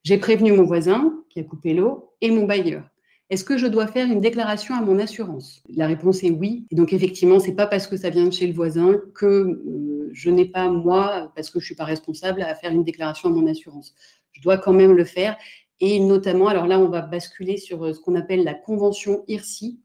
J'ai 0.03 0.17
prévenu 0.17 0.51
mon 0.51 0.63
voisin 0.63 1.13
qui 1.29 1.39
a 1.39 1.43
coupé 1.43 1.74
l'eau 1.74 2.13
et 2.22 2.31
mon 2.31 2.46
bailleur. 2.46 2.84
Est-ce 3.29 3.46
que 3.46 3.58
je 3.58 3.67
dois 3.67 3.88
faire 3.88 4.08
une 4.08 4.20
déclaration 4.20 4.75
à 4.75 4.81
mon 4.81 5.00
assurance? 5.00 5.63
La 5.74 5.88
réponse 5.88 6.22
est 6.24 6.31
oui. 6.31 6.65
Et 6.70 6.75
donc 6.75 6.91
effectivement, 6.91 7.39
c'est 7.39 7.55
pas 7.55 7.67
parce 7.67 7.88
que 7.88 7.96
ça 7.96 8.10
vient 8.10 8.25
de 8.25 8.34
chez 8.34 8.46
le 8.46 8.53
voisin 8.53 9.00
que 9.15 9.25
euh, 9.25 10.10
je 10.12 10.29
n'ai 10.29 10.46
pas 10.46 10.70
moi, 10.70 11.31
parce 11.34 11.50
que 11.50 11.62
je 11.62 11.65
suis 11.65 11.75
pas 11.75 11.86
responsable, 11.86 12.41
à 12.41 12.55
faire 12.55 12.72
une 12.72 12.84
déclaration 12.84 13.29
à 13.29 13.31
mon 13.31 13.48
assurance. 13.48 13.93
Je 14.34 14.41
dois 14.41 14.58
quand 14.58 14.74
même 14.74 14.91
le 14.91 15.05
faire. 15.05 15.38
Et 15.79 16.00
notamment, 16.00 16.48
alors 16.48 16.67
là, 16.67 16.77
on 16.79 16.89
va 16.89 17.01
basculer 17.01 17.55
sur 17.55 17.86
euh, 17.86 17.93
ce 17.93 18.01
qu'on 18.01 18.15
appelle 18.15 18.43
la 18.43 18.53
convention 18.53 19.24
IRSI. 19.29 19.79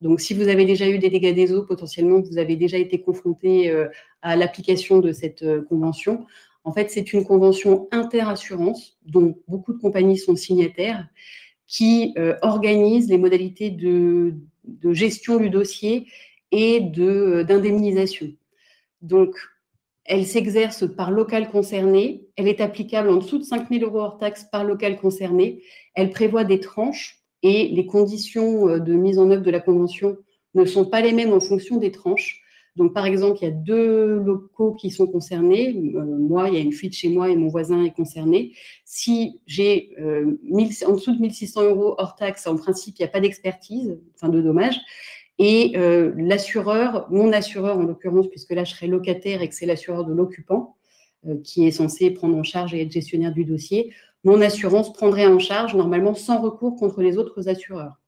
Donc, 0.00 0.20
si 0.20 0.32
vous 0.32 0.46
avez 0.46 0.64
déjà 0.64 0.88
eu 0.88 0.98
des 0.98 1.10
dégâts 1.10 1.34
des 1.34 1.52
eaux, 1.52 1.64
potentiellement, 1.64 2.20
vous 2.20 2.38
avez 2.38 2.54
déjà 2.54 2.76
été 2.76 3.00
confronté 3.00 3.70
euh, 3.70 3.88
à 4.20 4.36
l'application 4.36 5.00
de 5.00 5.10
cette 5.10 5.44
convention. 5.68 6.26
En 6.64 6.72
fait, 6.72 6.90
c'est 6.90 7.12
une 7.12 7.24
convention 7.24 7.88
interassurance 7.90 8.98
dont 9.04 9.36
beaucoup 9.48 9.72
de 9.72 9.78
compagnies 9.78 10.18
sont 10.18 10.36
signataires 10.36 11.06
qui 11.66 12.12
euh, 12.18 12.36
organise 12.42 13.08
les 13.08 13.18
modalités 13.18 13.70
de, 13.70 14.34
gestion 14.92 15.38
du 15.38 15.50
dossier 15.50 16.06
et 16.50 16.80
d'indemnisation. 16.80 18.32
Donc, 19.00 19.34
elle 20.04 20.26
s'exerce 20.26 20.86
par 20.86 21.10
local 21.10 21.50
concerné, 21.50 22.26
elle 22.36 22.48
est 22.48 22.60
applicable 22.60 23.08
en 23.08 23.16
dessous 23.16 23.38
de 23.38 23.44
5 23.44 23.68
000 23.70 23.84
euros 23.84 24.00
hors 24.00 24.18
taxe 24.18 24.44
par 24.44 24.64
local 24.64 24.98
concerné, 24.98 25.62
elle 25.94 26.10
prévoit 26.10 26.44
des 26.44 26.60
tranches 26.60 27.22
et 27.42 27.68
les 27.68 27.86
conditions 27.86 28.68
euh, 28.68 28.78
de 28.78 28.92
mise 28.92 29.18
en 29.18 29.30
œuvre 29.30 29.42
de 29.42 29.50
la 29.50 29.60
convention 29.60 30.16
ne 30.54 30.64
sont 30.64 30.84
pas 30.84 31.00
les 31.00 31.12
mêmes 31.12 31.32
en 31.32 31.40
fonction 31.40 31.78
des 31.78 31.90
tranches. 31.90 32.41
Donc, 32.76 32.94
par 32.94 33.04
exemple, 33.04 33.38
il 33.42 33.44
y 33.44 33.48
a 33.48 33.50
deux 33.50 34.18
locaux 34.20 34.72
qui 34.72 34.90
sont 34.90 35.06
concernés. 35.06 35.76
Euh, 35.94 36.04
moi, 36.04 36.48
il 36.48 36.54
y 36.54 36.56
a 36.56 36.60
une 36.60 36.72
fuite 36.72 36.94
chez 36.94 37.10
moi 37.10 37.28
et 37.28 37.36
mon 37.36 37.48
voisin 37.48 37.84
est 37.84 37.90
concerné. 37.90 38.52
Si 38.84 39.40
j'ai 39.46 39.94
euh, 40.00 40.38
en 40.86 40.92
dessous 40.92 41.14
de 41.14 41.20
1600 41.20 41.64
euros 41.64 41.94
hors 41.98 42.14
taxe, 42.14 42.46
en 42.46 42.56
principe, 42.56 42.98
il 42.98 43.02
n'y 43.02 43.06
a 43.06 43.10
pas 43.10 43.20
d'expertise, 43.20 43.98
enfin 44.14 44.30
de 44.30 44.40
dommages. 44.40 44.80
Et 45.38 45.72
euh, 45.76 46.12
l'assureur, 46.16 47.08
mon 47.10 47.32
assureur 47.32 47.76
en 47.78 47.82
l'occurrence, 47.82 48.28
puisque 48.28 48.52
là 48.52 48.64
je 48.64 48.74
serai 48.74 48.86
locataire 48.86 49.42
et 49.42 49.48
que 49.48 49.54
c'est 49.54 49.66
l'assureur 49.66 50.04
de 50.04 50.12
l'occupant 50.12 50.76
qui 51.44 51.68
est 51.68 51.70
censé 51.70 52.10
prendre 52.10 52.36
en 52.36 52.42
charge 52.42 52.74
et 52.74 52.82
être 52.82 52.90
gestionnaire 52.90 53.32
du 53.32 53.44
dossier, 53.44 53.92
mon 54.24 54.40
assurance 54.40 54.92
prendrait 54.92 55.26
en 55.26 55.38
charge 55.38 55.74
normalement 55.76 56.14
sans 56.14 56.40
recours 56.40 56.74
contre 56.74 57.00
les 57.00 57.16
autres 57.16 57.48
assureurs. 57.48 58.01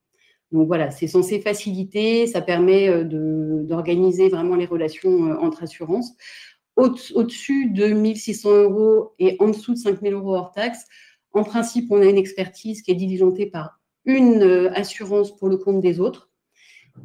Donc 0.55 0.67
voilà, 0.67 0.89
c'est 0.89 1.07
censé 1.07 1.41
faciliter, 1.41 2.27
ça 2.27 2.39
permet 2.39 2.87
euh, 2.87 3.03
d'organiser 3.03 4.29
vraiment 4.29 4.55
les 4.55 4.65
relations 4.65 5.27
euh, 5.27 5.37
entre 5.37 5.63
assurances. 5.63 6.13
Au-dessus 6.77 7.71
de 7.71 7.87
1600 7.87 8.63
euros 8.63 9.11
et 9.19 9.35
en 9.39 9.49
dessous 9.49 9.73
de 9.73 9.79
5000 9.79 10.13
euros 10.13 10.33
hors 10.33 10.53
taxe, 10.53 10.85
en 11.33 11.43
principe, 11.43 11.91
on 11.91 12.01
a 12.01 12.05
une 12.05 12.17
expertise 12.17 12.81
qui 12.83 12.91
est 12.91 12.95
diligentée 12.95 13.47
par 13.47 13.81
une 14.05 14.43
euh, 14.43 14.71
assurance 14.73 15.35
pour 15.35 15.49
le 15.49 15.57
compte 15.57 15.81
des 15.81 15.99
autres. 15.99 16.29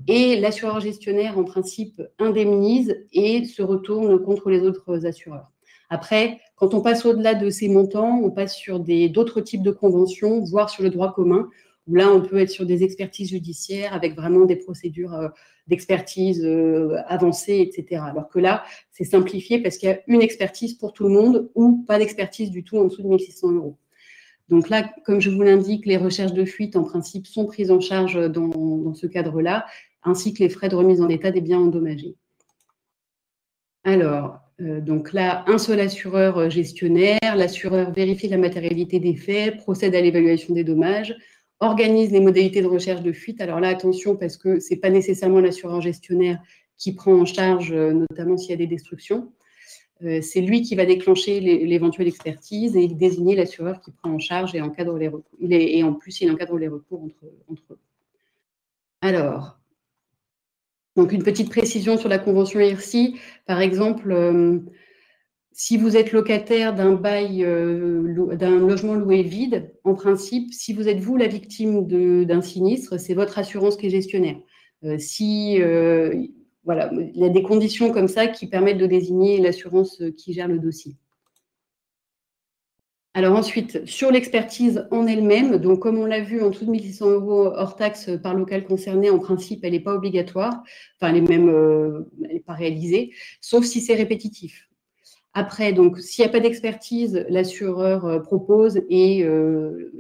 Et 0.06 0.38
l'assureur 0.38 0.78
gestionnaire, 0.78 1.36
en 1.36 1.42
principe, 1.42 2.00
indemnise 2.20 3.04
et 3.12 3.44
se 3.46 3.62
retourne 3.62 4.22
contre 4.22 4.48
les 4.50 4.60
autres 4.60 5.06
assureurs. 5.06 5.50
Après, 5.88 6.38
quand 6.54 6.72
on 6.72 6.82
passe 6.82 7.04
au-delà 7.04 7.34
de 7.34 7.50
ces 7.50 7.68
montants, 7.68 8.20
on 8.22 8.30
passe 8.30 8.54
sur 8.54 8.78
d'autres 8.78 9.40
types 9.40 9.64
de 9.64 9.72
conventions, 9.72 10.38
voire 10.44 10.70
sur 10.70 10.84
le 10.84 10.90
droit 10.90 11.12
commun, 11.12 11.48
là, 11.96 12.10
on 12.12 12.20
peut 12.20 12.38
être 12.38 12.50
sur 12.50 12.66
des 12.66 12.82
expertises 12.82 13.30
judiciaires 13.30 13.94
avec 13.94 14.14
vraiment 14.14 14.44
des 14.44 14.56
procédures 14.56 15.14
euh, 15.14 15.28
d'expertise 15.66 16.44
euh, 16.44 16.96
avancées, 17.06 17.60
etc. 17.60 18.02
Alors 18.06 18.28
que 18.28 18.38
là, 18.38 18.64
c'est 18.90 19.04
simplifié 19.04 19.62
parce 19.62 19.78
qu'il 19.78 19.88
y 19.88 19.92
a 19.92 20.00
une 20.08 20.20
expertise 20.20 20.74
pour 20.74 20.92
tout 20.92 21.04
le 21.04 21.10
monde 21.10 21.50
ou 21.54 21.84
pas 21.86 21.98
d'expertise 21.98 22.50
du 22.50 22.64
tout 22.64 22.78
en 22.78 22.84
dessous 22.84 23.02
de 23.02 23.08
1600 23.08 23.52
euros. 23.52 23.78
Donc 24.48 24.68
là, 24.68 24.92
comme 25.04 25.20
je 25.20 25.30
vous 25.30 25.42
l'indique, 25.42 25.86
les 25.86 25.96
recherches 25.96 26.32
de 26.32 26.44
fuite, 26.44 26.74
en 26.74 26.82
principe, 26.82 27.26
sont 27.26 27.46
prises 27.46 27.70
en 27.70 27.80
charge 27.80 28.18
dans, 28.30 28.92
ce 28.94 29.06
cadre-là, 29.06 29.64
ainsi 30.02 30.34
que 30.34 30.42
les 30.42 30.48
frais 30.48 30.68
de 30.68 30.74
remise 30.74 31.00
en 31.00 31.08
état 31.08 31.30
des 31.30 31.40
biens 31.40 31.60
endommagés. 31.60 32.16
Alors, 33.84 34.40
euh, 34.60 34.80
donc 34.80 35.12
là, 35.12 35.44
un 35.46 35.56
seul 35.56 35.78
assureur 35.78 36.50
gestionnaire, 36.50 37.36
l'assureur 37.36 37.92
vérifie 37.92 38.28
la 38.28 38.38
matérialité 38.38 38.98
des 38.98 39.14
faits, 39.14 39.56
procède 39.58 39.94
à 39.94 40.00
l'évaluation 40.00 40.52
des 40.52 40.64
dommages, 40.64 41.14
organise 41.60 42.10
les 42.10 42.20
modalités 42.20 42.62
de 42.62 42.66
recherche 42.66 43.02
de 43.02 43.12
fuite. 43.12 43.40
Alors 43.40 43.60
là, 43.60 43.68
attention, 43.68 44.16
parce 44.16 44.36
que 44.36 44.60
ce 44.60 44.70
n'est 44.70 44.80
pas 44.80 44.90
nécessairement 44.90 45.40
l'assureur 45.40 45.80
gestionnaire 45.80 46.40
qui 46.76 46.94
prend 46.94 47.12
en 47.12 47.26
charge, 47.26 47.72
euh, 47.72 47.92
notamment 47.92 48.36
s'il 48.36 48.50
y 48.50 48.54
a 48.54 48.56
des 48.56 48.66
destructions. 48.66 49.32
Euh, 50.02 50.22
c'est 50.22 50.40
lui 50.40 50.62
qui 50.62 50.74
va 50.74 50.86
déclencher 50.86 51.40
l'éventuelle 51.40 52.08
expertise 52.08 52.74
et 52.74 52.88
désigner 52.88 53.36
l'assureur 53.36 53.82
qui 53.82 53.90
prend 53.90 54.10
en 54.10 54.18
charge 54.18 54.54
et 54.54 54.62
encadre 54.62 54.96
les 54.96 55.08
recours. 55.08 55.38
et 55.40 55.82
en 55.84 55.92
plus, 55.92 56.22
il 56.22 56.30
encadre 56.30 56.56
les 56.56 56.68
recours 56.68 57.02
entre, 57.02 57.30
entre 57.48 57.74
eux. 57.74 57.78
Alors, 59.02 59.58
donc 60.96 61.12
une 61.12 61.22
petite 61.22 61.50
précision 61.50 61.96
sur 61.98 62.08
la 62.08 62.18
convention 62.18 62.60
IRSI. 62.60 63.16
Par 63.46 63.60
exemple, 63.60 64.10
euh, 64.10 64.58
si 65.52 65.76
vous 65.76 65.96
êtes 65.96 66.12
locataire 66.12 66.74
d'un 66.74 66.92
bail, 66.92 67.44
euh, 67.44 68.34
d'un 68.36 68.58
logement 68.58 68.94
loué 68.94 69.22
vide, 69.22 69.74
en 69.84 69.94
principe, 69.94 70.54
si 70.54 70.72
vous 70.72 70.88
êtes 70.88 71.00
vous 71.00 71.16
la 71.16 71.26
victime 71.26 71.86
d'un 72.24 72.40
sinistre, 72.40 72.98
c'est 72.98 73.14
votre 73.14 73.38
assurance 73.38 73.76
qui 73.76 73.86
est 73.86 73.90
gestionnaire. 73.90 74.36
Euh, 74.84 74.96
si 74.98 75.60
euh, 75.60 76.14
voilà, 76.64 76.90
il 76.92 77.20
y 77.20 77.24
a 77.24 77.28
des 77.28 77.42
conditions 77.42 77.92
comme 77.92 78.08
ça 78.08 78.28
qui 78.28 78.46
permettent 78.46 78.78
de 78.78 78.86
désigner 78.86 79.40
l'assurance 79.40 80.02
qui 80.16 80.32
gère 80.32 80.48
le 80.48 80.58
dossier. 80.58 80.96
Alors 83.12 83.36
ensuite, 83.36 83.84
sur 83.86 84.12
l'expertise 84.12 84.86
en 84.92 85.04
elle-même, 85.08 85.56
donc 85.56 85.80
comme 85.80 85.98
on 85.98 86.06
l'a 86.06 86.20
vu, 86.20 86.42
en 86.42 86.50
dessous 86.50 86.64
de 86.64 86.70
1600 86.70 87.10
euros 87.10 87.46
hors 87.46 87.74
taxe 87.74 88.08
par 88.22 88.34
local 88.34 88.64
concerné, 88.64 89.10
en 89.10 89.18
principe, 89.18 89.64
elle 89.64 89.72
n'est 89.72 89.80
pas 89.80 89.94
obligatoire, 89.94 90.62
enfin, 90.96 91.12
elle 91.12 91.24
n'est 91.24 91.38
même 91.38 92.06
pas 92.46 92.54
réalisée, 92.54 93.12
sauf 93.40 93.64
si 93.64 93.80
c'est 93.80 93.96
répétitif. 93.96 94.69
Après, 95.32 95.72
donc, 95.72 96.00
s'il 96.00 96.24
n'y 96.24 96.28
a 96.28 96.32
pas 96.32 96.40
d'expertise, 96.40 97.24
l'assureur 97.28 98.04
euh, 98.04 98.18
propose 98.18 98.80
et 98.88 99.22
euh, 99.22 99.92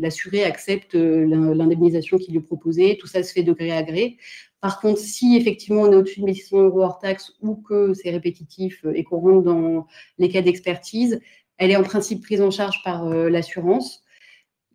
l'assuré 0.00 0.44
accepte 0.44 0.94
euh, 0.94 1.26
l'indemnisation 1.26 2.16
qu'il 2.16 2.32
lui 2.32 2.40
proposait. 2.40 2.96
Tout 2.98 3.06
ça 3.06 3.22
se 3.22 3.32
fait 3.34 3.42
de 3.42 3.52
gré 3.52 3.70
à 3.70 3.82
gré. 3.82 4.16
Par 4.62 4.80
contre, 4.80 4.98
si 4.98 5.36
effectivement 5.36 5.82
on 5.82 5.92
est 5.92 5.96
au-dessus 5.96 6.20
de 6.20 6.24
1600 6.24 6.62
euros 6.62 6.82
hors 6.82 6.98
taxe 6.98 7.32
ou 7.42 7.56
que 7.56 7.92
c'est 7.92 8.10
répétitif 8.10 8.84
et 8.94 9.04
qu'on 9.04 9.18
rentre 9.18 9.42
dans 9.42 9.86
les 10.16 10.30
cas 10.30 10.40
d'expertise, 10.40 11.20
elle 11.58 11.70
est 11.70 11.76
en 11.76 11.82
principe 11.82 12.22
prise 12.22 12.40
en 12.40 12.50
charge 12.50 12.82
par 12.82 13.08
l'assurance. 13.08 14.02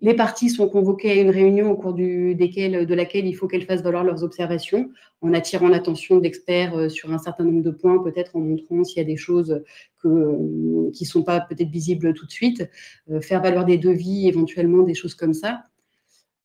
Les 0.03 0.13
parties 0.13 0.49
sont 0.49 0.67
convoquées 0.67 1.11
à 1.11 1.15
une 1.15 1.29
réunion 1.29 1.71
au 1.71 1.77
cours 1.77 1.93
de 1.93 2.93
laquelle 2.93 3.25
il 3.25 3.33
faut 3.37 3.47
qu'elles 3.47 3.65
fassent 3.65 3.81
valoir 3.81 4.03
leurs 4.03 4.21
observations 4.21 4.91
en 5.21 5.33
attirant 5.33 5.69
l'attention 5.69 6.17
d'experts 6.17 6.75
euh, 6.77 6.89
sur 6.89 7.13
un 7.13 7.17
certain 7.17 7.45
nombre 7.45 7.63
de 7.63 7.71
points, 7.71 8.03
peut-être 8.03 8.35
en 8.35 8.41
montrant 8.41 8.83
s'il 8.83 8.97
y 8.97 8.99
a 8.99 9.05
des 9.05 9.15
choses 9.15 9.63
euh, 10.03 10.91
qui 10.91 11.03
ne 11.05 11.07
sont 11.07 11.23
pas 11.23 11.39
peut-être 11.39 11.69
visibles 11.69 12.13
tout 12.13 12.25
de 12.25 12.31
suite, 12.31 12.69
euh, 13.09 13.21
faire 13.21 13.41
valoir 13.41 13.63
des 13.63 13.77
devis, 13.77 14.27
éventuellement 14.27 14.83
des 14.83 14.93
choses 14.93 15.15
comme 15.15 15.33
ça. 15.33 15.63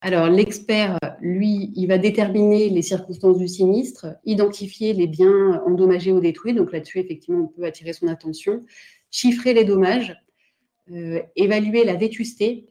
Alors, 0.02 0.28
l'expert, 0.28 0.96
lui, 1.20 1.72
il 1.74 1.88
va 1.88 1.98
déterminer 1.98 2.68
les 2.68 2.82
circonstances 2.82 3.38
du 3.38 3.48
sinistre, 3.48 4.06
identifier 4.24 4.92
les 4.92 5.08
biens 5.08 5.60
endommagés 5.66 6.12
ou 6.12 6.20
détruits. 6.20 6.54
Donc 6.54 6.70
là-dessus, 6.70 7.00
effectivement, 7.00 7.40
on 7.40 7.48
peut 7.48 7.64
attirer 7.64 7.92
son 7.92 8.06
attention, 8.06 8.64
chiffrer 9.10 9.52
les 9.52 9.64
dommages, 9.64 10.14
évaluer 11.34 11.82
la 11.84 11.96
vétusté, 11.96 12.68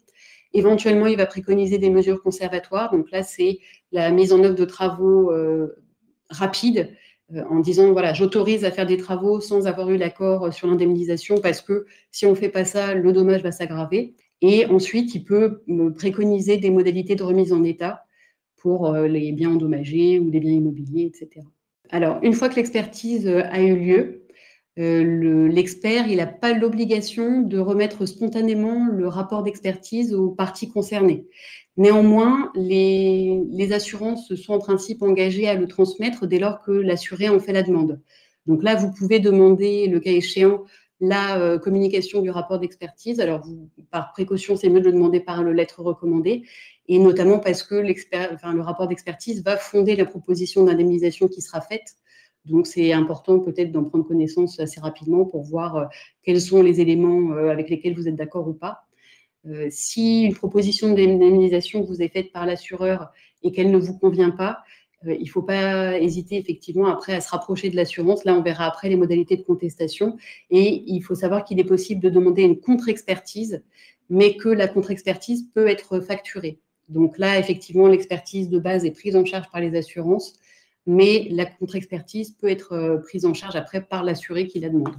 Éventuellement, 0.54 1.08
il 1.08 1.18
va 1.18 1.26
préconiser 1.26 1.78
des 1.78 1.90
mesures 1.90 2.22
conservatoires. 2.22 2.92
Donc 2.92 3.12
là, 3.12 3.24
c'est 3.24 3.60
la 3.92 4.12
mise 4.12 4.34
en 4.34 4.44
œuvre 4.44 4.56
de 4.56 4.66
travaux 4.66 5.32
euh, 5.32 5.76
rapides 6.30 6.94
euh, 7.34 7.44
en 7.50 7.60
disant, 7.60 7.92
voilà, 7.92 8.14
j'autorise 8.14 8.66
à 8.66 8.72
faire 8.72 8.86
des 8.86 8.98
travaux 8.98 9.40
sans 9.42 9.68
avoir 9.68 9.90
eu 9.90 9.98
l'accord 9.98 10.54
sur 10.54 10.68
l'indemnisation 10.68 11.40
parce 11.40 11.62
que 11.62 11.86
si 12.12 12.26
on 12.26 12.32
ne 12.32 12.36
fait 12.36 12.50
pas 12.50 12.66
ça, 12.66 12.94
le 12.94 13.12
dommage 13.14 13.44
va 13.44 13.52
s'aggraver. 13.52 14.16
Et 14.42 14.66
ensuite, 14.68 15.16
il 15.16 15.24
peut 15.24 15.64
préconiser 15.96 16.58
des 16.58 16.70
modalités 16.70 17.16
de 17.16 17.24
remise 17.24 17.54
en 17.54 17.64
état 17.64 18.04
pour 18.58 18.88
euh, 18.88 19.08
les 19.08 19.32
biens 19.32 19.52
endommagés 19.52 20.20
ou 20.20 20.30
les 20.30 20.40
biens 20.40 20.54
immobiliers, 20.54 21.06
etc. 21.06 21.46
Alors, 21.90 22.20
une 22.22 22.34
fois 22.34 22.50
que 22.50 22.56
l'expertise 22.56 23.28
a 23.28 23.62
eu 23.62 23.76
lieu, 23.76 24.27
euh, 24.80 25.48
l'expert, 25.48 26.08
il 26.08 26.18
n'a 26.18 26.28
pas 26.28 26.54
l'obligation 26.54 27.42
de 27.42 27.58
remettre 27.58 28.06
spontanément 28.06 28.88
le 28.88 29.08
rapport 29.08 29.42
d'expertise 29.44 30.14
aux 30.14 30.30
parties 30.30 30.70
concernées. 30.70 31.26
Néanmoins, 31.78 32.52
les, 32.56 33.72
assurances 33.72 34.34
sont 34.36 34.54
en 34.54 34.60
principe 34.60 35.02
engagées 35.02 35.48
à 35.48 35.56
le 35.56 35.68
transmettre 35.68 36.28
dès 36.28 36.40
lors 36.40 36.62
que 36.62 36.72
l'assuré 36.72 37.30
en 37.30 37.40
fait 37.40 37.54
la 37.54 37.64
demande. 37.64 38.02
Donc 38.46 38.64
là, 38.64 38.76
vous 38.76 38.92
pouvez 38.92 39.20
demander, 39.20 39.88
le 39.88 40.00
cas 40.00 40.12
échéant, 40.12 40.64
la 41.00 41.40
euh, 41.40 41.60
communication 41.60 42.22
du 42.22 42.30
rapport 42.30 42.60
d'expertise. 42.60 43.20
Alors, 43.20 43.46
par 43.92 44.12
précaution, 44.12 44.56
c'est 44.56 44.70
mieux 44.70 44.80
de 44.80 44.86
le 44.86 44.94
demander 44.94 45.20
par 45.20 45.44
le 45.44 45.54
lettre 45.54 45.82
recommandée, 45.82 46.44
et 46.88 47.00
notamment 47.00 47.40
parce 47.40 47.64
que 47.64 47.76
le 47.76 48.62
rapport 48.62 48.88
d'expertise 48.88 49.44
va 49.44 49.58
fonder 49.58 49.96
la 49.96 50.06
proposition 50.06 50.64
d'indemnisation 50.64 51.28
qui 51.28 51.42
sera 51.42 51.62
faite. 51.62 51.96
Donc, 52.48 52.68
c'est 52.68 52.94
important 52.94 53.40
peut-être 53.40 53.72
d'en 53.72 53.84
prendre 53.84 54.06
connaissance 54.06 54.60
assez 54.60 54.80
rapidement 54.80 55.26
pour 55.26 55.44
voir 55.44 55.76
euh, 55.76 55.86
quels 56.24 56.42
sont 56.42 56.62
les 56.62 56.82
éléments 56.82 57.34
euh, 57.34 57.50
avec 57.50 57.70
lesquels 57.70 57.96
vous 57.96 58.08
êtes 58.08 58.16
d'accord 58.16 58.48
ou 58.48 58.54
pas. 58.54 58.84
si 59.70 60.24
une 60.24 60.34
proposition 60.34 60.94
d'indemnisation 60.94 61.82
vous 61.82 62.02
est 62.02 62.10
faite 62.10 62.32
par 62.34 62.46
l'assureur 62.46 63.12
et 63.44 63.52
qu'elle 63.52 63.72
ne 63.72 63.78
vous 63.78 63.98
convient 63.98 64.32
pas, 64.32 64.60
il 65.06 65.24
ne 65.24 65.30
faut 65.30 65.44
pas 65.44 65.98
hésiter 66.00 66.38
effectivement 66.38 66.88
après 66.88 67.14
à 67.14 67.22
se 67.22 67.30
rapprocher 67.30 67.70
de 67.70 67.76
l'assurance. 67.76 68.26
Là, 68.26 68.34
on 68.34 68.42
verra 68.42 68.66
après 68.66 68.90
les 68.90 68.96
modalités 68.96 69.38
de 69.38 69.44
contestation. 69.44 70.18
Et 70.50 70.84
il 70.88 71.02
faut 71.02 71.16
savoir 71.16 71.46
qu'il 71.46 71.60
est 71.60 71.64
possible 71.64 72.02
de 72.02 72.10
demander 72.10 72.42
une 72.42 72.60
contre-expertise, 72.60 73.64
mais 74.10 74.36
que 74.36 74.50
la 74.50 74.68
contre-expertise 74.68 75.48
peut 75.54 75.68
être 75.68 76.00
facturée. 76.00 76.60
Donc 76.90 77.18
là, 77.18 77.38
effectivement, 77.38 77.88
l'expertise 77.88 78.50
de 78.50 78.60
base 78.60 78.86
est 78.86 78.92
prise 78.92 79.16
en 79.16 79.26
charge 79.26 79.50
par 79.52 79.62
les 79.62 79.76
assurances, 79.76 80.34
mais 80.88 81.28
la 81.30 81.46
contre-expertise 81.46 82.32
peut 82.32 82.50
être 82.50 82.72
euh, 82.72 82.98
prise 82.98 83.26
en 83.26 83.34
charge 83.34 83.58
après 83.58 83.82
par 83.82 84.04
l'assuré 84.04 84.48
qui 84.48 84.60
la 84.60 84.70
demande. 84.70 84.96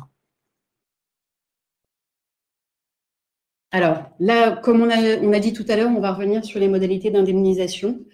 Alors 3.70 4.04
là, 4.20 4.56
comme 4.56 4.82
on 4.82 4.90
a, 4.90 5.38
dit 5.40 5.52
tout 5.52 5.64
à 5.68 5.76
l'heure, 5.76 5.90
on 5.94 6.00
va 6.00 6.12
revenir 6.12 6.44
sur 6.44 6.60
les 6.60 6.68
modalités 6.68 7.10
d'indemnisation. 7.10 8.04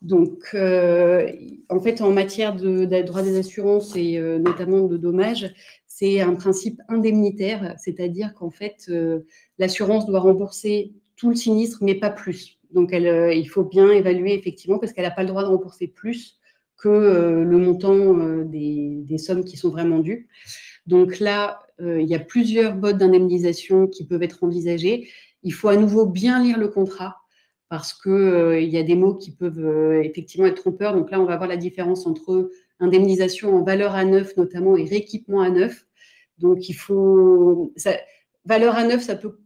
Donc, 0.00 0.48
euh, 0.54 1.30
en 1.68 1.80
fait, 1.80 2.00
en 2.00 2.10
matière 2.10 2.56
de, 2.56 2.84
droit 3.02 3.22
des 3.22 3.38
assurances 3.38 3.94
et 3.94 4.18
euh, 4.18 4.38
notamment 4.38 4.86
de 4.86 4.96
dommages, 4.96 5.54
c'est 5.86 6.20
un 6.20 6.34
principe 6.34 6.80
indemnitaire, 6.88 7.74
c'est-à-dire 7.78 8.34
qu'en 8.34 8.50
fait, 8.50 8.90
l'assurance 9.58 10.06
doit 10.06 10.20
rembourser 10.20 10.94
tout 11.16 11.28
le 11.28 11.36
sinistre, 11.36 11.78
mais 11.82 11.94
pas 11.94 12.10
plus. 12.10 12.58
Donc, 12.72 12.90
il 12.92 13.46
faut 13.46 13.64
bien 13.64 13.90
évaluer 13.90 14.34
effectivement 14.34 14.78
parce 14.78 14.92
qu'elle 14.92 15.04
n'a 15.04 15.10
pas 15.10 15.22
le 15.22 15.28
droit 15.28 15.42
de 15.42 15.48
rembourser 15.48 15.86
plus 15.86 16.40
que 16.82 16.88
euh, 16.88 17.44
le 17.44 17.58
montant 17.58 17.94
euh, 17.94 18.44
des, 18.44 19.18
sommes 19.18 19.44
qui 19.44 19.56
sont 19.56 19.70
vraiment 19.70 20.00
dues. 20.00 20.28
Donc 20.86 21.20
là, 21.20 21.62
il 21.80 22.08
y 22.08 22.14
a 22.14 22.18
plusieurs 22.18 22.76
modes 22.76 22.98
d'indemnisation 22.98 23.86
qui 23.88 24.06
peuvent 24.06 24.22
être 24.22 24.42
envisagés. 24.44 25.08
Il 25.42 25.52
faut 25.52 25.68
à 25.68 25.76
nouveau 25.76 26.06
bien 26.06 26.42
lire 26.42 26.58
le 26.58 26.68
contrat 26.68 27.18
parce 27.68 27.92
qu'il 27.92 28.68
y 28.68 28.78
a 28.78 28.82
des 28.82 28.94
mots 28.94 29.14
qui 29.14 29.32
peuvent 29.32 30.00
effectivement 30.02 30.46
être 30.46 30.60
trompeurs. 30.60 30.94
Donc 30.94 31.10
là, 31.10 31.20
on 31.20 31.24
va 31.24 31.36
voir 31.36 31.48
la 31.48 31.56
différence 31.56 32.06
entre 32.06 32.50
indemnisation 32.80 33.56
en 33.56 33.62
valeur 33.62 33.94
à 33.94 34.04
neuf 34.04 34.36
notamment 34.36 34.76
et 34.76 34.84
rééquipement 34.84 35.40
à 35.40 35.50
neuf. 35.50 35.86
Donc 36.38 36.68
il 36.68 36.74
faut... 36.74 37.72
valeur 38.44 38.76
à 38.76 38.84
neuf, 38.84 39.02
ça 39.02 39.16
peut 39.16 39.38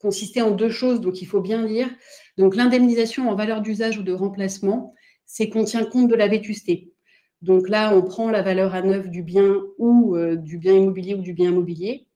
consister 0.00 0.42
en 0.42 0.50
deux 0.50 0.70
choses, 0.70 1.00
donc 1.00 1.22
il 1.22 1.26
faut 1.26 1.40
bien 1.40 1.64
lire. 1.64 1.88
Donc 2.36 2.56
l'indemnisation 2.56 3.28
en 3.28 3.34
valeur 3.34 3.60
d'usage 3.60 3.98
ou 3.98 4.02
de 4.02 4.12
remplacement, 4.12 4.94
c'est 5.32 5.48
qu'on 5.48 5.62
tient 5.62 5.84
compte 5.84 6.08
de 6.08 6.16
la 6.16 6.26
vétusté. 6.26 6.92
Donc 7.40 7.68
là, 7.68 7.94
on 7.94 8.02
prend 8.02 8.30
la 8.30 8.42
valeur 8.42 8.74
à 8.74 8.82
neuf 8.82 9.08
du 9.08 9.22
bien 9.22 9.62
ou 9.78 10.16
euh, 10.16 10.34
du 10.34 10.58
bien 10.58 10.74
immobilier 10.74 11.14
ou 11.14 11.22
du 11.22 11.32
bien 11.32 11.50
immobilier 11.50 12.06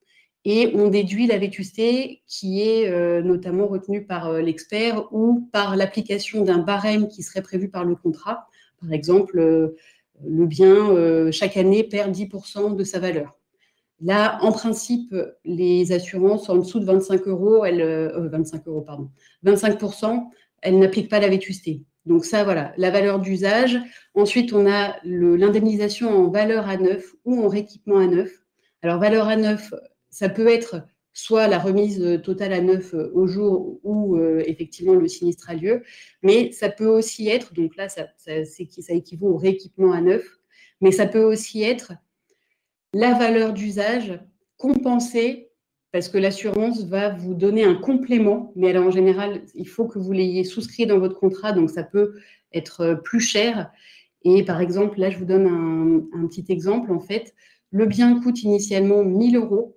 et 0.44 0.72
on 0.74 0.88
déduit 0.88 1.28
la 1.28 1.38
vétusté 1.38 2.22
qui 2.26 2.60
est 2.60 2.90
euh, 2.90 3.22
notamment 3.22 3.68
retenue 3.68 4.04
par 4.04 4.26
euh, 4.26 4.42
l'expert 4.42 5.06
ou 5.12 5.48
par 5.52 5.76
l'application 5.76 6.42
d'un 6.42 6.58
barème 6.58 7.06
qui 7.06 7.22
serait 7.22 7.40
prévu 7.40 7.68
par 7.68 7.84
le 7.84 7.94
contrat. 7.94 8.48
Par 8.80 8.92
exemple, 8.92 9.38
le 9.38 10.46
bien, 10.46 11.30
chaque 11.32 11.56
année, 11.56 11.84
perd 11.84 12.12
10% 12.14 12.76
de 12.76 12.84
sa 12.84 12.98
valeur. 12.98 13.34
Là, 14.02 14.38
en 14.42 14.52
principe, 14.52 15.14
les 15.44 15.92
assurances 15.92 16.50
en 16.50 16.56
dessous 16.56 16.80
de 16.80 16.84
25 16.84 17.26
euros, 17.28 17.64
elles, 17.64 18.12
25 18.30 18.58
euh, 18.58 18.70
euros, 18.70 18.82
pardon, 18.82 19.08
25%, 19.46 20.26
elles 20.60 20.78
n'appliquent 20.78 21.08
pas 21.08 21.20
la 21.20 21.28
vétusté. 21.28 21.84
Donc 22.06 22.24
ça, 22.24 22.44
voilà, 22.44 22.74
la 22.76 22.90
valeur 22.90 23.18
d'usage. 23.18 23.78
Ensuite, 24.14 24.52
on 24.52 24.70
a 24.70 24.96
l'indemnisation 25.04 26.10
en 26.10 26.30
valeur 26.30 26.68
à 26.68 26.76
neuf 26.76 27.14
ou 27.24 27.42
en 27.42 27.48
rééquipement 27.48 27.98
à 27.98 28.06
neuf. 28.06 28.30
Alors, 28.82 28.98
valeur 28.98 29.28
à 29.28 29.36
neuf, 29.36 29.72
ça 30.10 30.28
peut 30.28 30.48
être 30.48 30.82
soit 31.14 31.46
la 31.46 31.58
remise 31.58 32.20
totale 32.22 32.52
à 32.52 32.60
neuf 32.60 32.92
au 32.92 33.26
jour 33.26 33.78
où 33.84 34.16
euh, 34.16 34.42
effectivement 34.46 34.94
le 34.94 35.06
sinistre 35.06 35.48
a 35.48 35.54
lieu, 35.54 35.84
mais 36.22 36.50
ça 36.50 36.68
peut 36.68 36.88
aussi 36.88 37.28
être, 37.28 37.54
donc 37.54 37.76
là, 37.76 37.88
ça 37.88 38.02
équivaut 38.88 39.28
au 39.28 39.36
rééquipement 39.36 39.92
à 39.92 40.00
neuf, 40.00 40.38
mais 40.80 40.90
ça 40.90 41.06
peut 41.06 41.22
aussi 41.22 41.62
être 41.62 41.92
la 42.92 43.14
valeur 43.14 43.52
d'usage 43.52 44.18
compensée 44.56 45.43
parce 45.94 46.08
que 46.08 46.18
l'assurance 46.18 46.82
va 46.86 47.10
vous 47.10 47.34
donner 47.34 47.62
un 47.62 47.76
complément, 47.76 48.52
mais 48.56 48.70
alors 48.70 48.88
en 48.88 48.90
général, 48.90 49.42
il 49.54 49.68
faut 49.68 49.86
que 49.86 50.00
vous 50.00 50.10
l'ayez 50.10 50.42
souscrit 50.42 50.86
dans 50.86 50.98
votre 50.98 51.20
contrat, 51.20 51.52
donc 51.52 51.70
ça 51.70 51.84
peut 51.84 52.14
être 52.52 53.00
plus 53.04 53.20
cher. 53.20 53.70
Et 54.24 54.42
par 54.42 54.60
exemple, 54.60 54.98
là, 54.98 55.10
je 55.10 55.18
vous 55.18 55.24
donne 55.24 55.46
un, 56.12 56.26
petit 56.26 56.46
exemple. 56.48 56.90
En 56.90 56.98
fait, 56.98 57.32
le 57.70 57.86
bien 57.86 58.20
coûte 58.20 58.42
initialement 58.42 59.04
1000 59.04 59.36
euros 59.36 59.76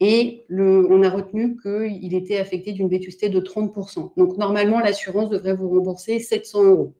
et 0.00 0.46
on 0.48 1.02
a 1.02 1.10
retenu 1.10 1.58
qu'il 1.60 2.14
était 2.14 2.38
affecté 2.38 2.72
d'une 2.72 2.88
vétusté 2.88 3.28
de 3.28 3.38
30%. 3.38 4.12
Donc 4.16 4.38
normalement, 4.38 4.80
l'assurance 4.80 5.28
devrait 5.28 5.54
vous 5.54 5.68
rembourser 5.68 6.20
700 6.20 6.64
euros. 6.64 6.94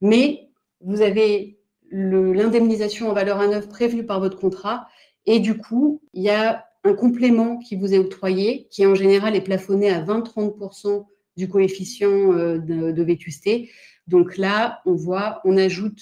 Mais 0.00 0.48
vous 0.80 1.02
avez 1.02 1.58
l'indemnisation 1.90 3.10
en 3.10 3.12
valeur 3.12 3.38
à 3.38 3.48
neuf 3.48 3.68
prévue 3.68 4.06
par 4.06 4.20
votre 4.20 4.38
contrat. 4.38 4.88
Et 5.26 5.40
du 5.40 5.58
coup, 5.58 6.00
il 6.14 6.22
y 6.22 6.30
a 6.30 6.64
un 6.86 6.94
complément 6.94 7.58
qui 7.58 7.76
vous 7.76 7.92
est 7.92 7.98
octroyé, 7.98 8.68
qui 8.70 8.86
en 8.86 8.94
général 8.94 9.34
est 9.34 9.40
plafonné 9.40 9.90
à 9.90 10.02
20-30% 10.02 11.06
du 11.36 11.48
coefficient 11.48 12.32
euh, 12.32 12.58
de, 12.58 13.02
vétusté. 13.02 13.70
Donc 14.06 14.36
là, 14.36 14.80
on 14.86 14.94
voit, 14.94 15.40
on 15.44 15.56
ajoute 15.56 16.00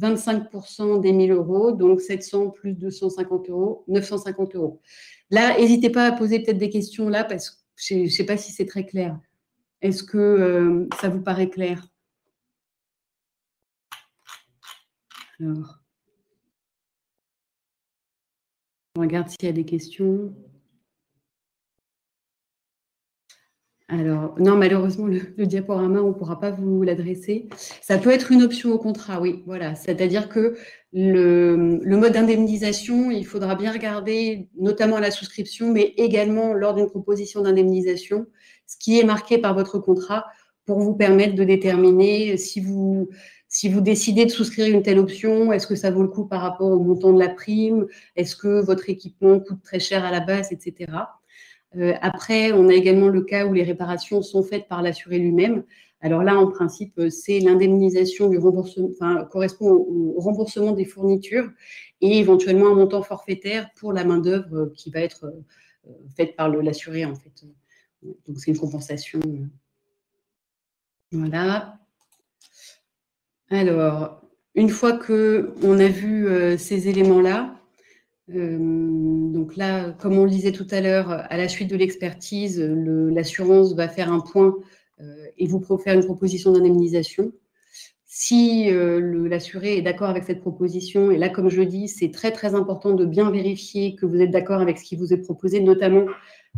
25% 0.00 1.00
des 1.00 1.12
1000 1.12 1.32
euros, 1.32 1.72
donc 1.72 2.00
700 2.00 2.50
plus 2.50 2.72
250 2.72 3.50
euros, 3.50 3.84
950 3.88 4.56
euros. 4.56 4.80
Là, 5.30 5.58
n'hésitez 5.58 5.90
pas 5.90 6.06
à 6.06 6.12
poser 6.12 6.40
peut-être 6.40 6.58
des 6.58 6.70
questions 6.70 7.08
là, 7.08 7.24
parce 7.24 7.50
que 7.50 7.56
je 7.76 7.94
ne 7.94 8.08
sais 8.08 8.24
pas 8.24 8.36
si 8.36 8.52
c'est 8.52 8.66
très 8.66 8.86
clair. 8.86 9.18
Est-ce 9.82 10.02
que 10.02 10.18
euh, 10.18 10.88
ça 11.00 11.08
vous 11.08 11.20
paraît 11.20 11.50
clair? 11.50 11.88
On 18.96 19.00
regarde 19.00 19.28
s'il 19.28 19.44
y 19.44 19.48
a 19.48 19.52
des 19.52 19.64
questions. 19.64 20.34
Alors, 23.88 24.34
non, 24.38 24.56
malheureusement, 24.56 25.06
le, 25.06 25.46
diaporama, 25.46 26.00
on 26.00 26.08
ne 26.08 26.12
pourra 26.14 26.40
pas 26.40 26.50
vous 26.50 26.82
l'adresser. 26.82 27.48
Ça 27.82 27.98
peut 27.98 28.10
être 28.10 28.32
une 28.32 28.42
option 28.42 28.72
au 28.72 28.78
contrat, 28.78 29.20
oui, 29.20 29.42
voilà. 29.46 29.74
C'est-à-dire 29.74 30.30
que 30.30 30.56
le, 30.94 31.80
mode 31.84 32.12
d'indemnisation, 32.12 33.10
il 33.10 33.26
faudra 33.26 33.54
bien 33.54 33.70
regarder, 33.70 34.48
notamment 34.58 34.96
à 34.96 35.00
la 35.00 35.10
souscription, 35.10 35.72
mais 35.72 35.92
également 35.98 36.54
lors 36.54 36.74
d'une 36.74 36.88
proposition 36.88 37.42
d'indemnisation, 37.42 38.26
ce 38.66 38.76
qui 38.78 38.98
est 38.98 39.04
marqué 39.04 39.36
par 39.36 39.54
votre 39.54 39.78
contrat 39.78 40.24
pour 40.64 40.78
vous 40.78 40.94
permettre 40.94 41.34
de 41.34 41.44
déterminer 41.44 42.38
si 42.38 42.60
vous, 42.60 43.10
si 43.52 43.68
vous 43.68 43.82
décidez 43.82 44.24
de 44.24 44.30
souscrire 44.30 44.74
une 44.74 44.82
telle 44.82 44.98
option, 44.98 45.52
est-ce 45.52 45.66
que 45.66 45.74
ça 45.74 45.90
vaut 45.90 46.00
le 46.00 46.08
coup 46.08 46.24
par 46.26 46.40
rapport 46.40 46.70
au 46.70 46.78
montant 46.78 47.12
de 47.12 47.18
la 47.18 47.28
prime? 47.28 47.86
Est-ce 48.16 48.34
que 48.34 48.64
votre 48.64 48.88
équipement 48.88 49.40
coûte 49.40 49.62
très 49.62 49.78
cher 49.78 50.06
à 50.06 50.10
la 50.10 50.20
base, 50.20 50.52
etc. 50.52 50.90
Euh, 51.76 51.92
après, 52.00 52.52
on 52.52 52.70
a 52.70 52.72
également 52.72 53.08
le 53.08 53.20
cas 53.20 53.44
où 53.44 53.52
les 53.52 53.62
réparations 53.62 54.22
sont 54.22 54.42
faites 54.42 54.68
par 54.68 54.80
l'assuré 54.80 55.18
lui-même. 55.18 55.64
Alors 56.00 56.22
là, 56.22 56.38
en 56.38 56.46
principe, 56.46 56.98
c'est 57.10 57.40
l'indemnisation 57.40 58.30
du 58.30 58.38
remboursement, 58.38 58.88
enfin, 58.90 59.28
correspond 59.30 59.70
au, 59.70 60.18
remboursement 60.18 60.72
des 60.72 60.86
fournitures 60.86 61.50
et 62.00 62.18
éventuellement 62.18 62.68
un 62.68 62.74
montant 62.74 63.02
forfaitaire 63.02 63.68
pour 63.76 63.92
la 63.92 64.04
main-d'œuvre 64.04 64.72
qui 64.74 64.90
va 64.90 65.00
être 65.00 65.26
euh, 65.26 65.92
faite 66.16 66.36
par 66.36 66.48
l'assuré, 66.48 67.04
en 67.04 67.14
fait. 67.14 67.44
Donc, 68.02 68.38
c'est 68.38 68.50
une 68.50 68.58
compensation. 68.58 69.20
Voilà. 71.12 71.81
Alors, 73.50 74.22
une 74.54 74.68
fois 74.68 74.92
qu'on 74.92 75.78
a 75.78 75.88
vu 75.88 76.26
euh, 76.26 76.56
ces 76.56 76.88
éléments-là, 76.88 77.56
euh, 78.34 78.58
donc 78.58 79.56
là, 79.56 79.92
comme 79.92 80.18
on 80.18 80.24
le 80.24 80.30
disait 80.30 80.52
tout 80.52 80.66
à 80.70 80.80
l'heure, 80.80 81.10
à 81.10 81.36
la 81.36 81.48
suite 81.48 81.70
de 81.70 81.76
l'expertise, 81.76 82.60
l'assurance 82.60 83.74
va 83.74 83.88
faire 83.88 84.12
un 84.12 84.20
point 84.20 84.54
euh, 85.00 85.26
et 85.38 85.46
vous 85.46 85.62
faire 85.78 85.94
une 85.94 86.04
proposition 86.04 86.52
d'indemnisation. 86.52 87.32
Si 88.04 88.70
l'assuré 88.70 89.78
est 89.78 89.82
d'accord 89.82 90.10
avec 90.10 90.24
cette 90.24 90.42
proposition, 90.42 91.10
et 91.10 91.16
là, 91.16 91.30
comme 91.30 91.48
je 91.48 91.62
dis, 91.62 91.88
c'est 91.88 92.10
très 92.10 92.30
très 92.30 92.54
important 92.54 92.92
de 92.92 93.06
bien 93.06 93.30
vérifier 93.30 93.96
que 93.96 94.04
vous 94.04 94.20
êtes 94.20 94.30
d'accord 94.30 94.60
avec 94.60 94.76
ce 94.76 94.84
qui 94.84 94.96
vous 94.96 95.14
est 95.14 95.22
proposé, 95.22 95.60
notamment 95.60 96.04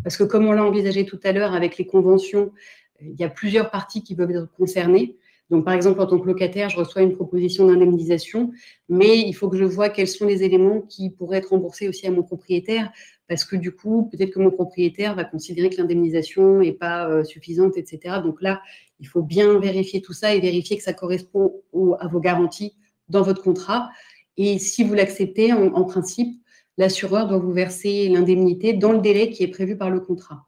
parce 0.02 0.16
que 0.16 0.24
comme 0.24 0.46
on 0.46 0.52
l'a 0.52 0.64
envisagé 0.64 1.06
tout 1.06 1.20
à 1.22 1.30
l'heure 1.30 1.54
avec 1.54 1.78
les 1.78 1.86
conventions, 1.86 2.52
il 3.00 3.14
y 3.14 3.24
a 3.24 3.28
plusieurs 3.28 3.70
parties 3.70 4.02
qui 4.02 4.16
peuvent 4.16 4.30
être 4.30 4.50
concernées. 4.56 5.16
Donc, 5.50 5.64
par 5.64 5.74
exemple, 5.74 6.00
en 6.00 6.06
tant 6.06 6.18
que 6.18 6.26
locataire, 6.26 6.70
je 6.70 6.76
reçois 6.76 7.02
une 7.02 7.14
proposition 7.14 7.66
d'indemnisation, 7.66 8.50
mais 8.88 9.18
il 9.18 9.34
faut 9.34 9.48
que 9.48 9.56
je 9.56 9.64
vois 9.64 9.90
quels 9.90 10.08
sont 10.08 10.26
les 10.26 10.42
éléments 10.42 10.80
qui 10.80 11.10
pourraient 11.10 11.38
être 11.38 11.50
remboursés 11.50 11.88
aussi 11.88 12.06
à 12.06 12.10
mon 12.10 12.22
propriétaire, 12.22 12.90
parce 13.28 13.44
que 13.44 13.56
du 13.56 13.72
coup, 13.72 14.08
peut-être 14.10 14.30
que 14.30 14.38
mon 14.38 14.50
propriétaire 14.50 15.14
va 15.14 15.24
considérer 15.24 15.70
que 15.70 15.76
l'indemnisation 15.76 16.60
n'est 16.60 16.72
pas 16.72 17.08
euh, 17.08 17.24
suffisante, 17.24 17.76
etc. 17.76 18.16
Donc 18.22 18.40
là, 18.40 18.62
il 19.00 19.06
faut 19.06 19.22
bien 19.22 19.58
vérifier 19.58 20.00
tout 20.00 20.12
ça 20.12 20.34
et 20.34 20.40
vérifier 20.40 20.76
que 20.76 20.82
ça 20.82 20.92
correspond 20.92 21.52
à 21.98 22.08
vos 22.08 22.20
garanties 22.20 22.74
dans 23.08 23.22
votre 23.22 23.42
contrat. 23.42 23.90
Et 24.36 24.58
si 24.58 24.84
vous 24.84 24.94
l'acceptez, 24.94 25.52
en, 25.52 25.84
principe, 25.84 26.40
l'assureur 26.76 27.28
doit 27.28 27.38
vous 27.38 27.52
verser 27.52 28.08
l'indemnité 28.08 28.72
dans 28.72 28.92
le 28.92 28.98
délai 28.98 29.30
qui 29.30 29.42
est 29.42 29.48
prévu 29.48 29.76
par 29.76 29.90
le 29.90 30.00
contrat. 30.00 30.46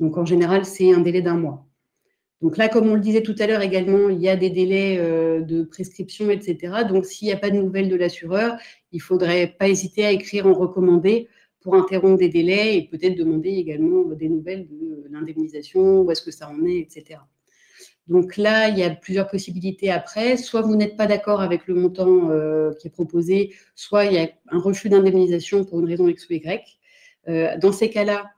Donc 0.00 0.16
en 0.16 0.24
général, 0.24 0.64
c'est 0.64 0.92
un 0.92 1.00
délai 1.00 1.22
d'un 1.22 1.36
mois. 1.36 1.66
Donc 2.42 2.58
là, 2.58 2.68
comme 2.68 2.88
on 2.88 2.94
le 2.94 3.00
disait 3.00 3.22
tout 3.22 3.34
à 3.38 3.46
l'heure 3.46 3.62
également, 3.62 4.10
il 4.10 4.20
y 4.20 4.28
a 4.28 4.36
des 4.36 4.50
délais 4.50 4.98
euh, 4.98 5.40
de 5.40 5.62
prescription, 5.62 6.30
etc. 6.30 6.84
Donc 6.88 7.06
s'il 7.06 7.26
n'y 7.26 7.32
a 7.32 7.38
pas 7.38 7.50
de 7.50 7.56
nouvelles 7.56 7.88
de 7.88 7.96
l'assureur, 7.96 8.58
il 8.92 8.98
ne 8.98 9.02
faudrait 9.02 9.56
pas 9.58 9.68
hésiter 9.68 10.04
à 10.04 10.10
écrire 10.12 10.46
en 10.46 10.52
recommandé 10.52 11.28
pour 11.60 11.74
interrompre 11.74 12.18
des 12.18 12.28
délais 12.28 12.76
et 12.76 12.82
peut-être 12.82 13.16
demander 13.16 13.50
également 13.50 14.04
des 14.04 14.28
nouvelles 14.28 14.68
de 14.68 15.06
l'indemnisation, 15.10 16.02
où 16.02 16.10
est-ce 16.10 16.22
que 16.22 16.30
ça 16.30 16.48
en 16.48 16.64
est, 16.64 16.78
etc. 16.78 17.20
Donc 18.06 18.36
là, 18.36 18.68
il 18.68 18.78
y 18.78 18.84
a 18.84 18.90
plusieurs 18.90 19.28
possibilités 19.28 19.90
après. 19.90 20.36
Soit 20.36 20.60
vous 20.60 20.76
n'êtes 20.76 20.96
pas 20.96 21.06
d'accord 21.06 21.40
avec 21.40 21.66
le 21.66 21.74
montant 21.74 22.30
euh, 22.30 22.72
qui 22.74 22.86
est 22.86 22.90
proposé, 22.90 23.54
soit 23.74 24.04
il 24.04 24.12
y 24.12 24.18
a 24.18 24.28
un 24.50 24.60
refus 24.60 24.88
d'indemnisation 24.88 25.64
pour 25.64 25.80
une 25.80 25.86
raison 25.86 26.06
X 26.06 26.28
ou 26.28 26.34
Y. 26.34 26.78
Euh, 27.28 27.58
dans 27.58 27.72
ces 27.72 27.90
cas-là, 27.90 28.30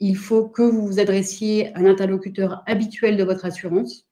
il 0.00 0.16
faut 0.16 0.48
que 0.48 0.62
vous 0.62 0.86
vous 0.86 1.00
adressiez 1.00 1.74
à 1.74 1.80
l'interlocuteur 1.80 2.62
habituel 2.66 3.16
de 3.16 3.24
votre 3.24 3.44
assurance. 3.44 4.06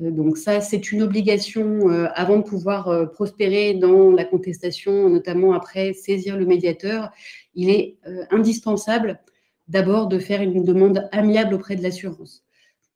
Euh, 0.00 0.10
donc 0.10 0.36
ça, 0.36 0.60
c'est 0.60 0.92
une 0.92 1.02
obligation 1.02 1.88
avant 2.14 2.38
de 2.38 2.42
pouvoir 2.42 3.10
prospérer 3.12 3.74
dans 3.74 4.10
la 4.10 4.24
contestation, 4.24 5.08
notamment 5.08 5.52
après 5.52 5.92
saisir 5.92 6.36
le 6.36 6.46
médiateur. 6.46 7.10
Il 7.54 7.70
est 7.70 7.98
indispensable 8.30 9.20
d'abord 9.68 10.06
de 10.06 10.18
faire 10.18 10.42
une 10.42 10.64
demande 10.64 11.08
amiable 11.12 11.54
auprès 11.54 11.76
de 11.76 11.82
l'assurance. 11.82 12.46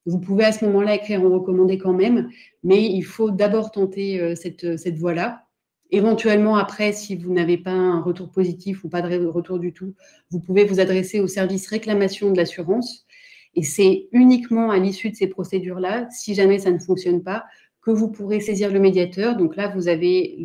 Vous 0.06 0.18
pouvez 0.18 0.44
à 0.44 0.52
ce 0.52 0.64
moment-là 0.64 0.94
écrire 0.94 1.22
en 1.22 1.28
recommandé 1.28 1.78
quand 1.78 1.92
même, 1.92 2.30
mais 2.62 2.84
il 2.84 3.02
faut 3.02 3.30
d'abord 3.30 3.70
tenter 3.70 4.20
euh, 4.20 4.34
cette 4.34 4.96
voie-là. 4.96 5.46
Éventuellement, 5.92 6.56
après, 6.56 6.92
si 6.92 7.16
vous 7.16 7.32
n'avez 7.32 7.58
pas 7.58 7.72
un 7.72 8.00
retour 8.00 8.30
positif 8.30 8.84
ou 8.84 8.88
pas 8.88 9.02
de 9.02 9.26
retour 9.26 9.58
du 9.58 9.72
tout, 9.72 9.94
vous 10.30 10.40
pouvez 10.40 10.64
vous 10.64 10.78
adresser 10.78 11.20
au 11.20 11.26
service 11.26 11.66
réclamation 11.68 12.30
de 12.30 12.36
l'assurance. 12.36 13.06
Et 13.54 13.62
c'est 13.62 14.08
uniquement 14.12 14.70
à 14.70 14.78
l'issue 14.78 15.10
de 15.10 15.16
ces 15.16 15.26
procédures-là, 15.26 16.08
si 16.10 16.34
jamais 16.34 16.60
ça 16.60 16.70
ne 16.70 16.78
fonctionne 16.78 17.22
pas, 17.22 17.44
que 17.82 17.90
vous 17.90 18.08
pourrez 18.08 18.40
saisir 18.40 18.70
le 18.70 18.78
médiateur. 18.78 19.36
Donc 19.36 19.56
là, 19.56 19.68
vous 19.68 19.88
avez 19.88 20.36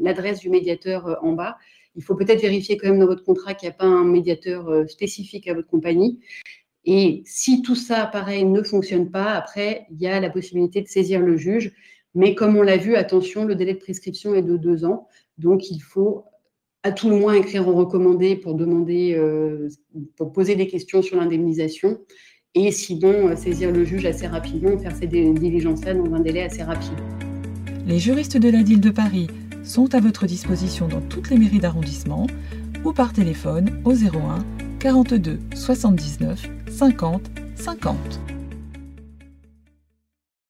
l'adresse 0.00 0.40
du 0.40 0.48
médiateur 0.48 1.06
euh, 1.06 1.14
en 1.22 1.32
bas. 1.32 1.58
Il 1.96 2.04
faut 2.04 2.14
peut-être 2.14 2.40
vérifier 2.40 2.76
quand 2.76 2.88
même 2.88 3.00
dans 3.00 3.06
votre 3.06 3.24
contrat 3.24 3.54
qu'il 3.54 3.68
n'y 3.68 3.74
a 3.74 3.76
pas 3.76 3.86
un 3.86 4.04
médiateur 4.04 4.68
euh, 4.68 4.86
spécifique 4.86 5.48
à 5.48 5.54
votre 5.54 5.68
compagnie. 5.68 6.20
Et 6.84 7.22
si 7.26 7.60
tout 7.60 7.74
ça, 7.74 8.06
pareil, 8.06 8.44
ne 8.44 8.62
fonctionne 8.62 9.10
pas, 9.10 9.32
après, 9.32 9.86
il 9.90 10.00
y 10.00 10.06
a 10.06 10.20
la 10.20 10.30
possibilité 10.30 10.80
de 10.80 10.86
saisir 10.86 11.20
le 11.20 11.36
juge. 11.36 11.72
Mais 12.14 12.34
comme 12.34 12.56
on 12.56 12.62
l'a 12.62 12.76
vu, 12.76 12.96
attention, 12.96 13.44
le 13.44 13.54
délai 13.54 13.74
de 13.74 13.78
prescription 13.78 14.34
est 14.34 14.42
de 14.42 14.56
deux 14.56 14.84
ans. 14.84 15.06
Donc, 15.36 15.70
il 15.70 15.80
faut 15.80 16.24
à 16.82 16.92
tout 16.92 17.10
le 17.10 17.16
moins 17.16 17.34
écrire 17.34 17.68
en 17.68 17.74
recommandé 17.74 18.36
pour 18.36 18.54
demander, 18.54 19.14
euh, 19.14 19.68
pour 20.16 20.32
poser 20.32 20.56
des 20.56 20.66
questions 20.66 21.02
sur 21.02 21.16
l'indemnisation. 21.16 21.98
Et 22.54 22.70
sinon, 22.72 23.28
euh, 23.28 23.36
saisir 23.36 23.72
le 23.72 23.84
juge 23.84 24.06
assez 24.06 24.26
rapidement, 24.26 24.78
faire 24.78 24.96
ces 24.96 25.06
diligences-là 25.06 25.94
dans 25.94 26.12
un 26.14 26.20
délai 26.20 26.42
assez 26.42 26.62
rapide. 26.62 26.98
Les 27.86 27.98
juristes 27.98 28.36
de 28.36 28.48
la 28.48 28.62
ville 28.62 28.80
de 28.80 28.90
Paris 28.90 29.28
sont 29.62 29.94
à 29.94 30.00
votre 30.00 30.26
disposition 30.26 30.88
dans 30.88 31.00
toutes 31.00 31.30
les 31.30 31.36
mairies 31.36 31.58
d'arrondissement 31.58 32.26
ou 32.84 32.92
par 32.92 33.12
téléphone 33.12 33.80
au 33.84 33.92
01 33.92 34.44
42 34.78 35.38
79 35.54 36.48
50 36.70 37.30
50. 37.56 38.37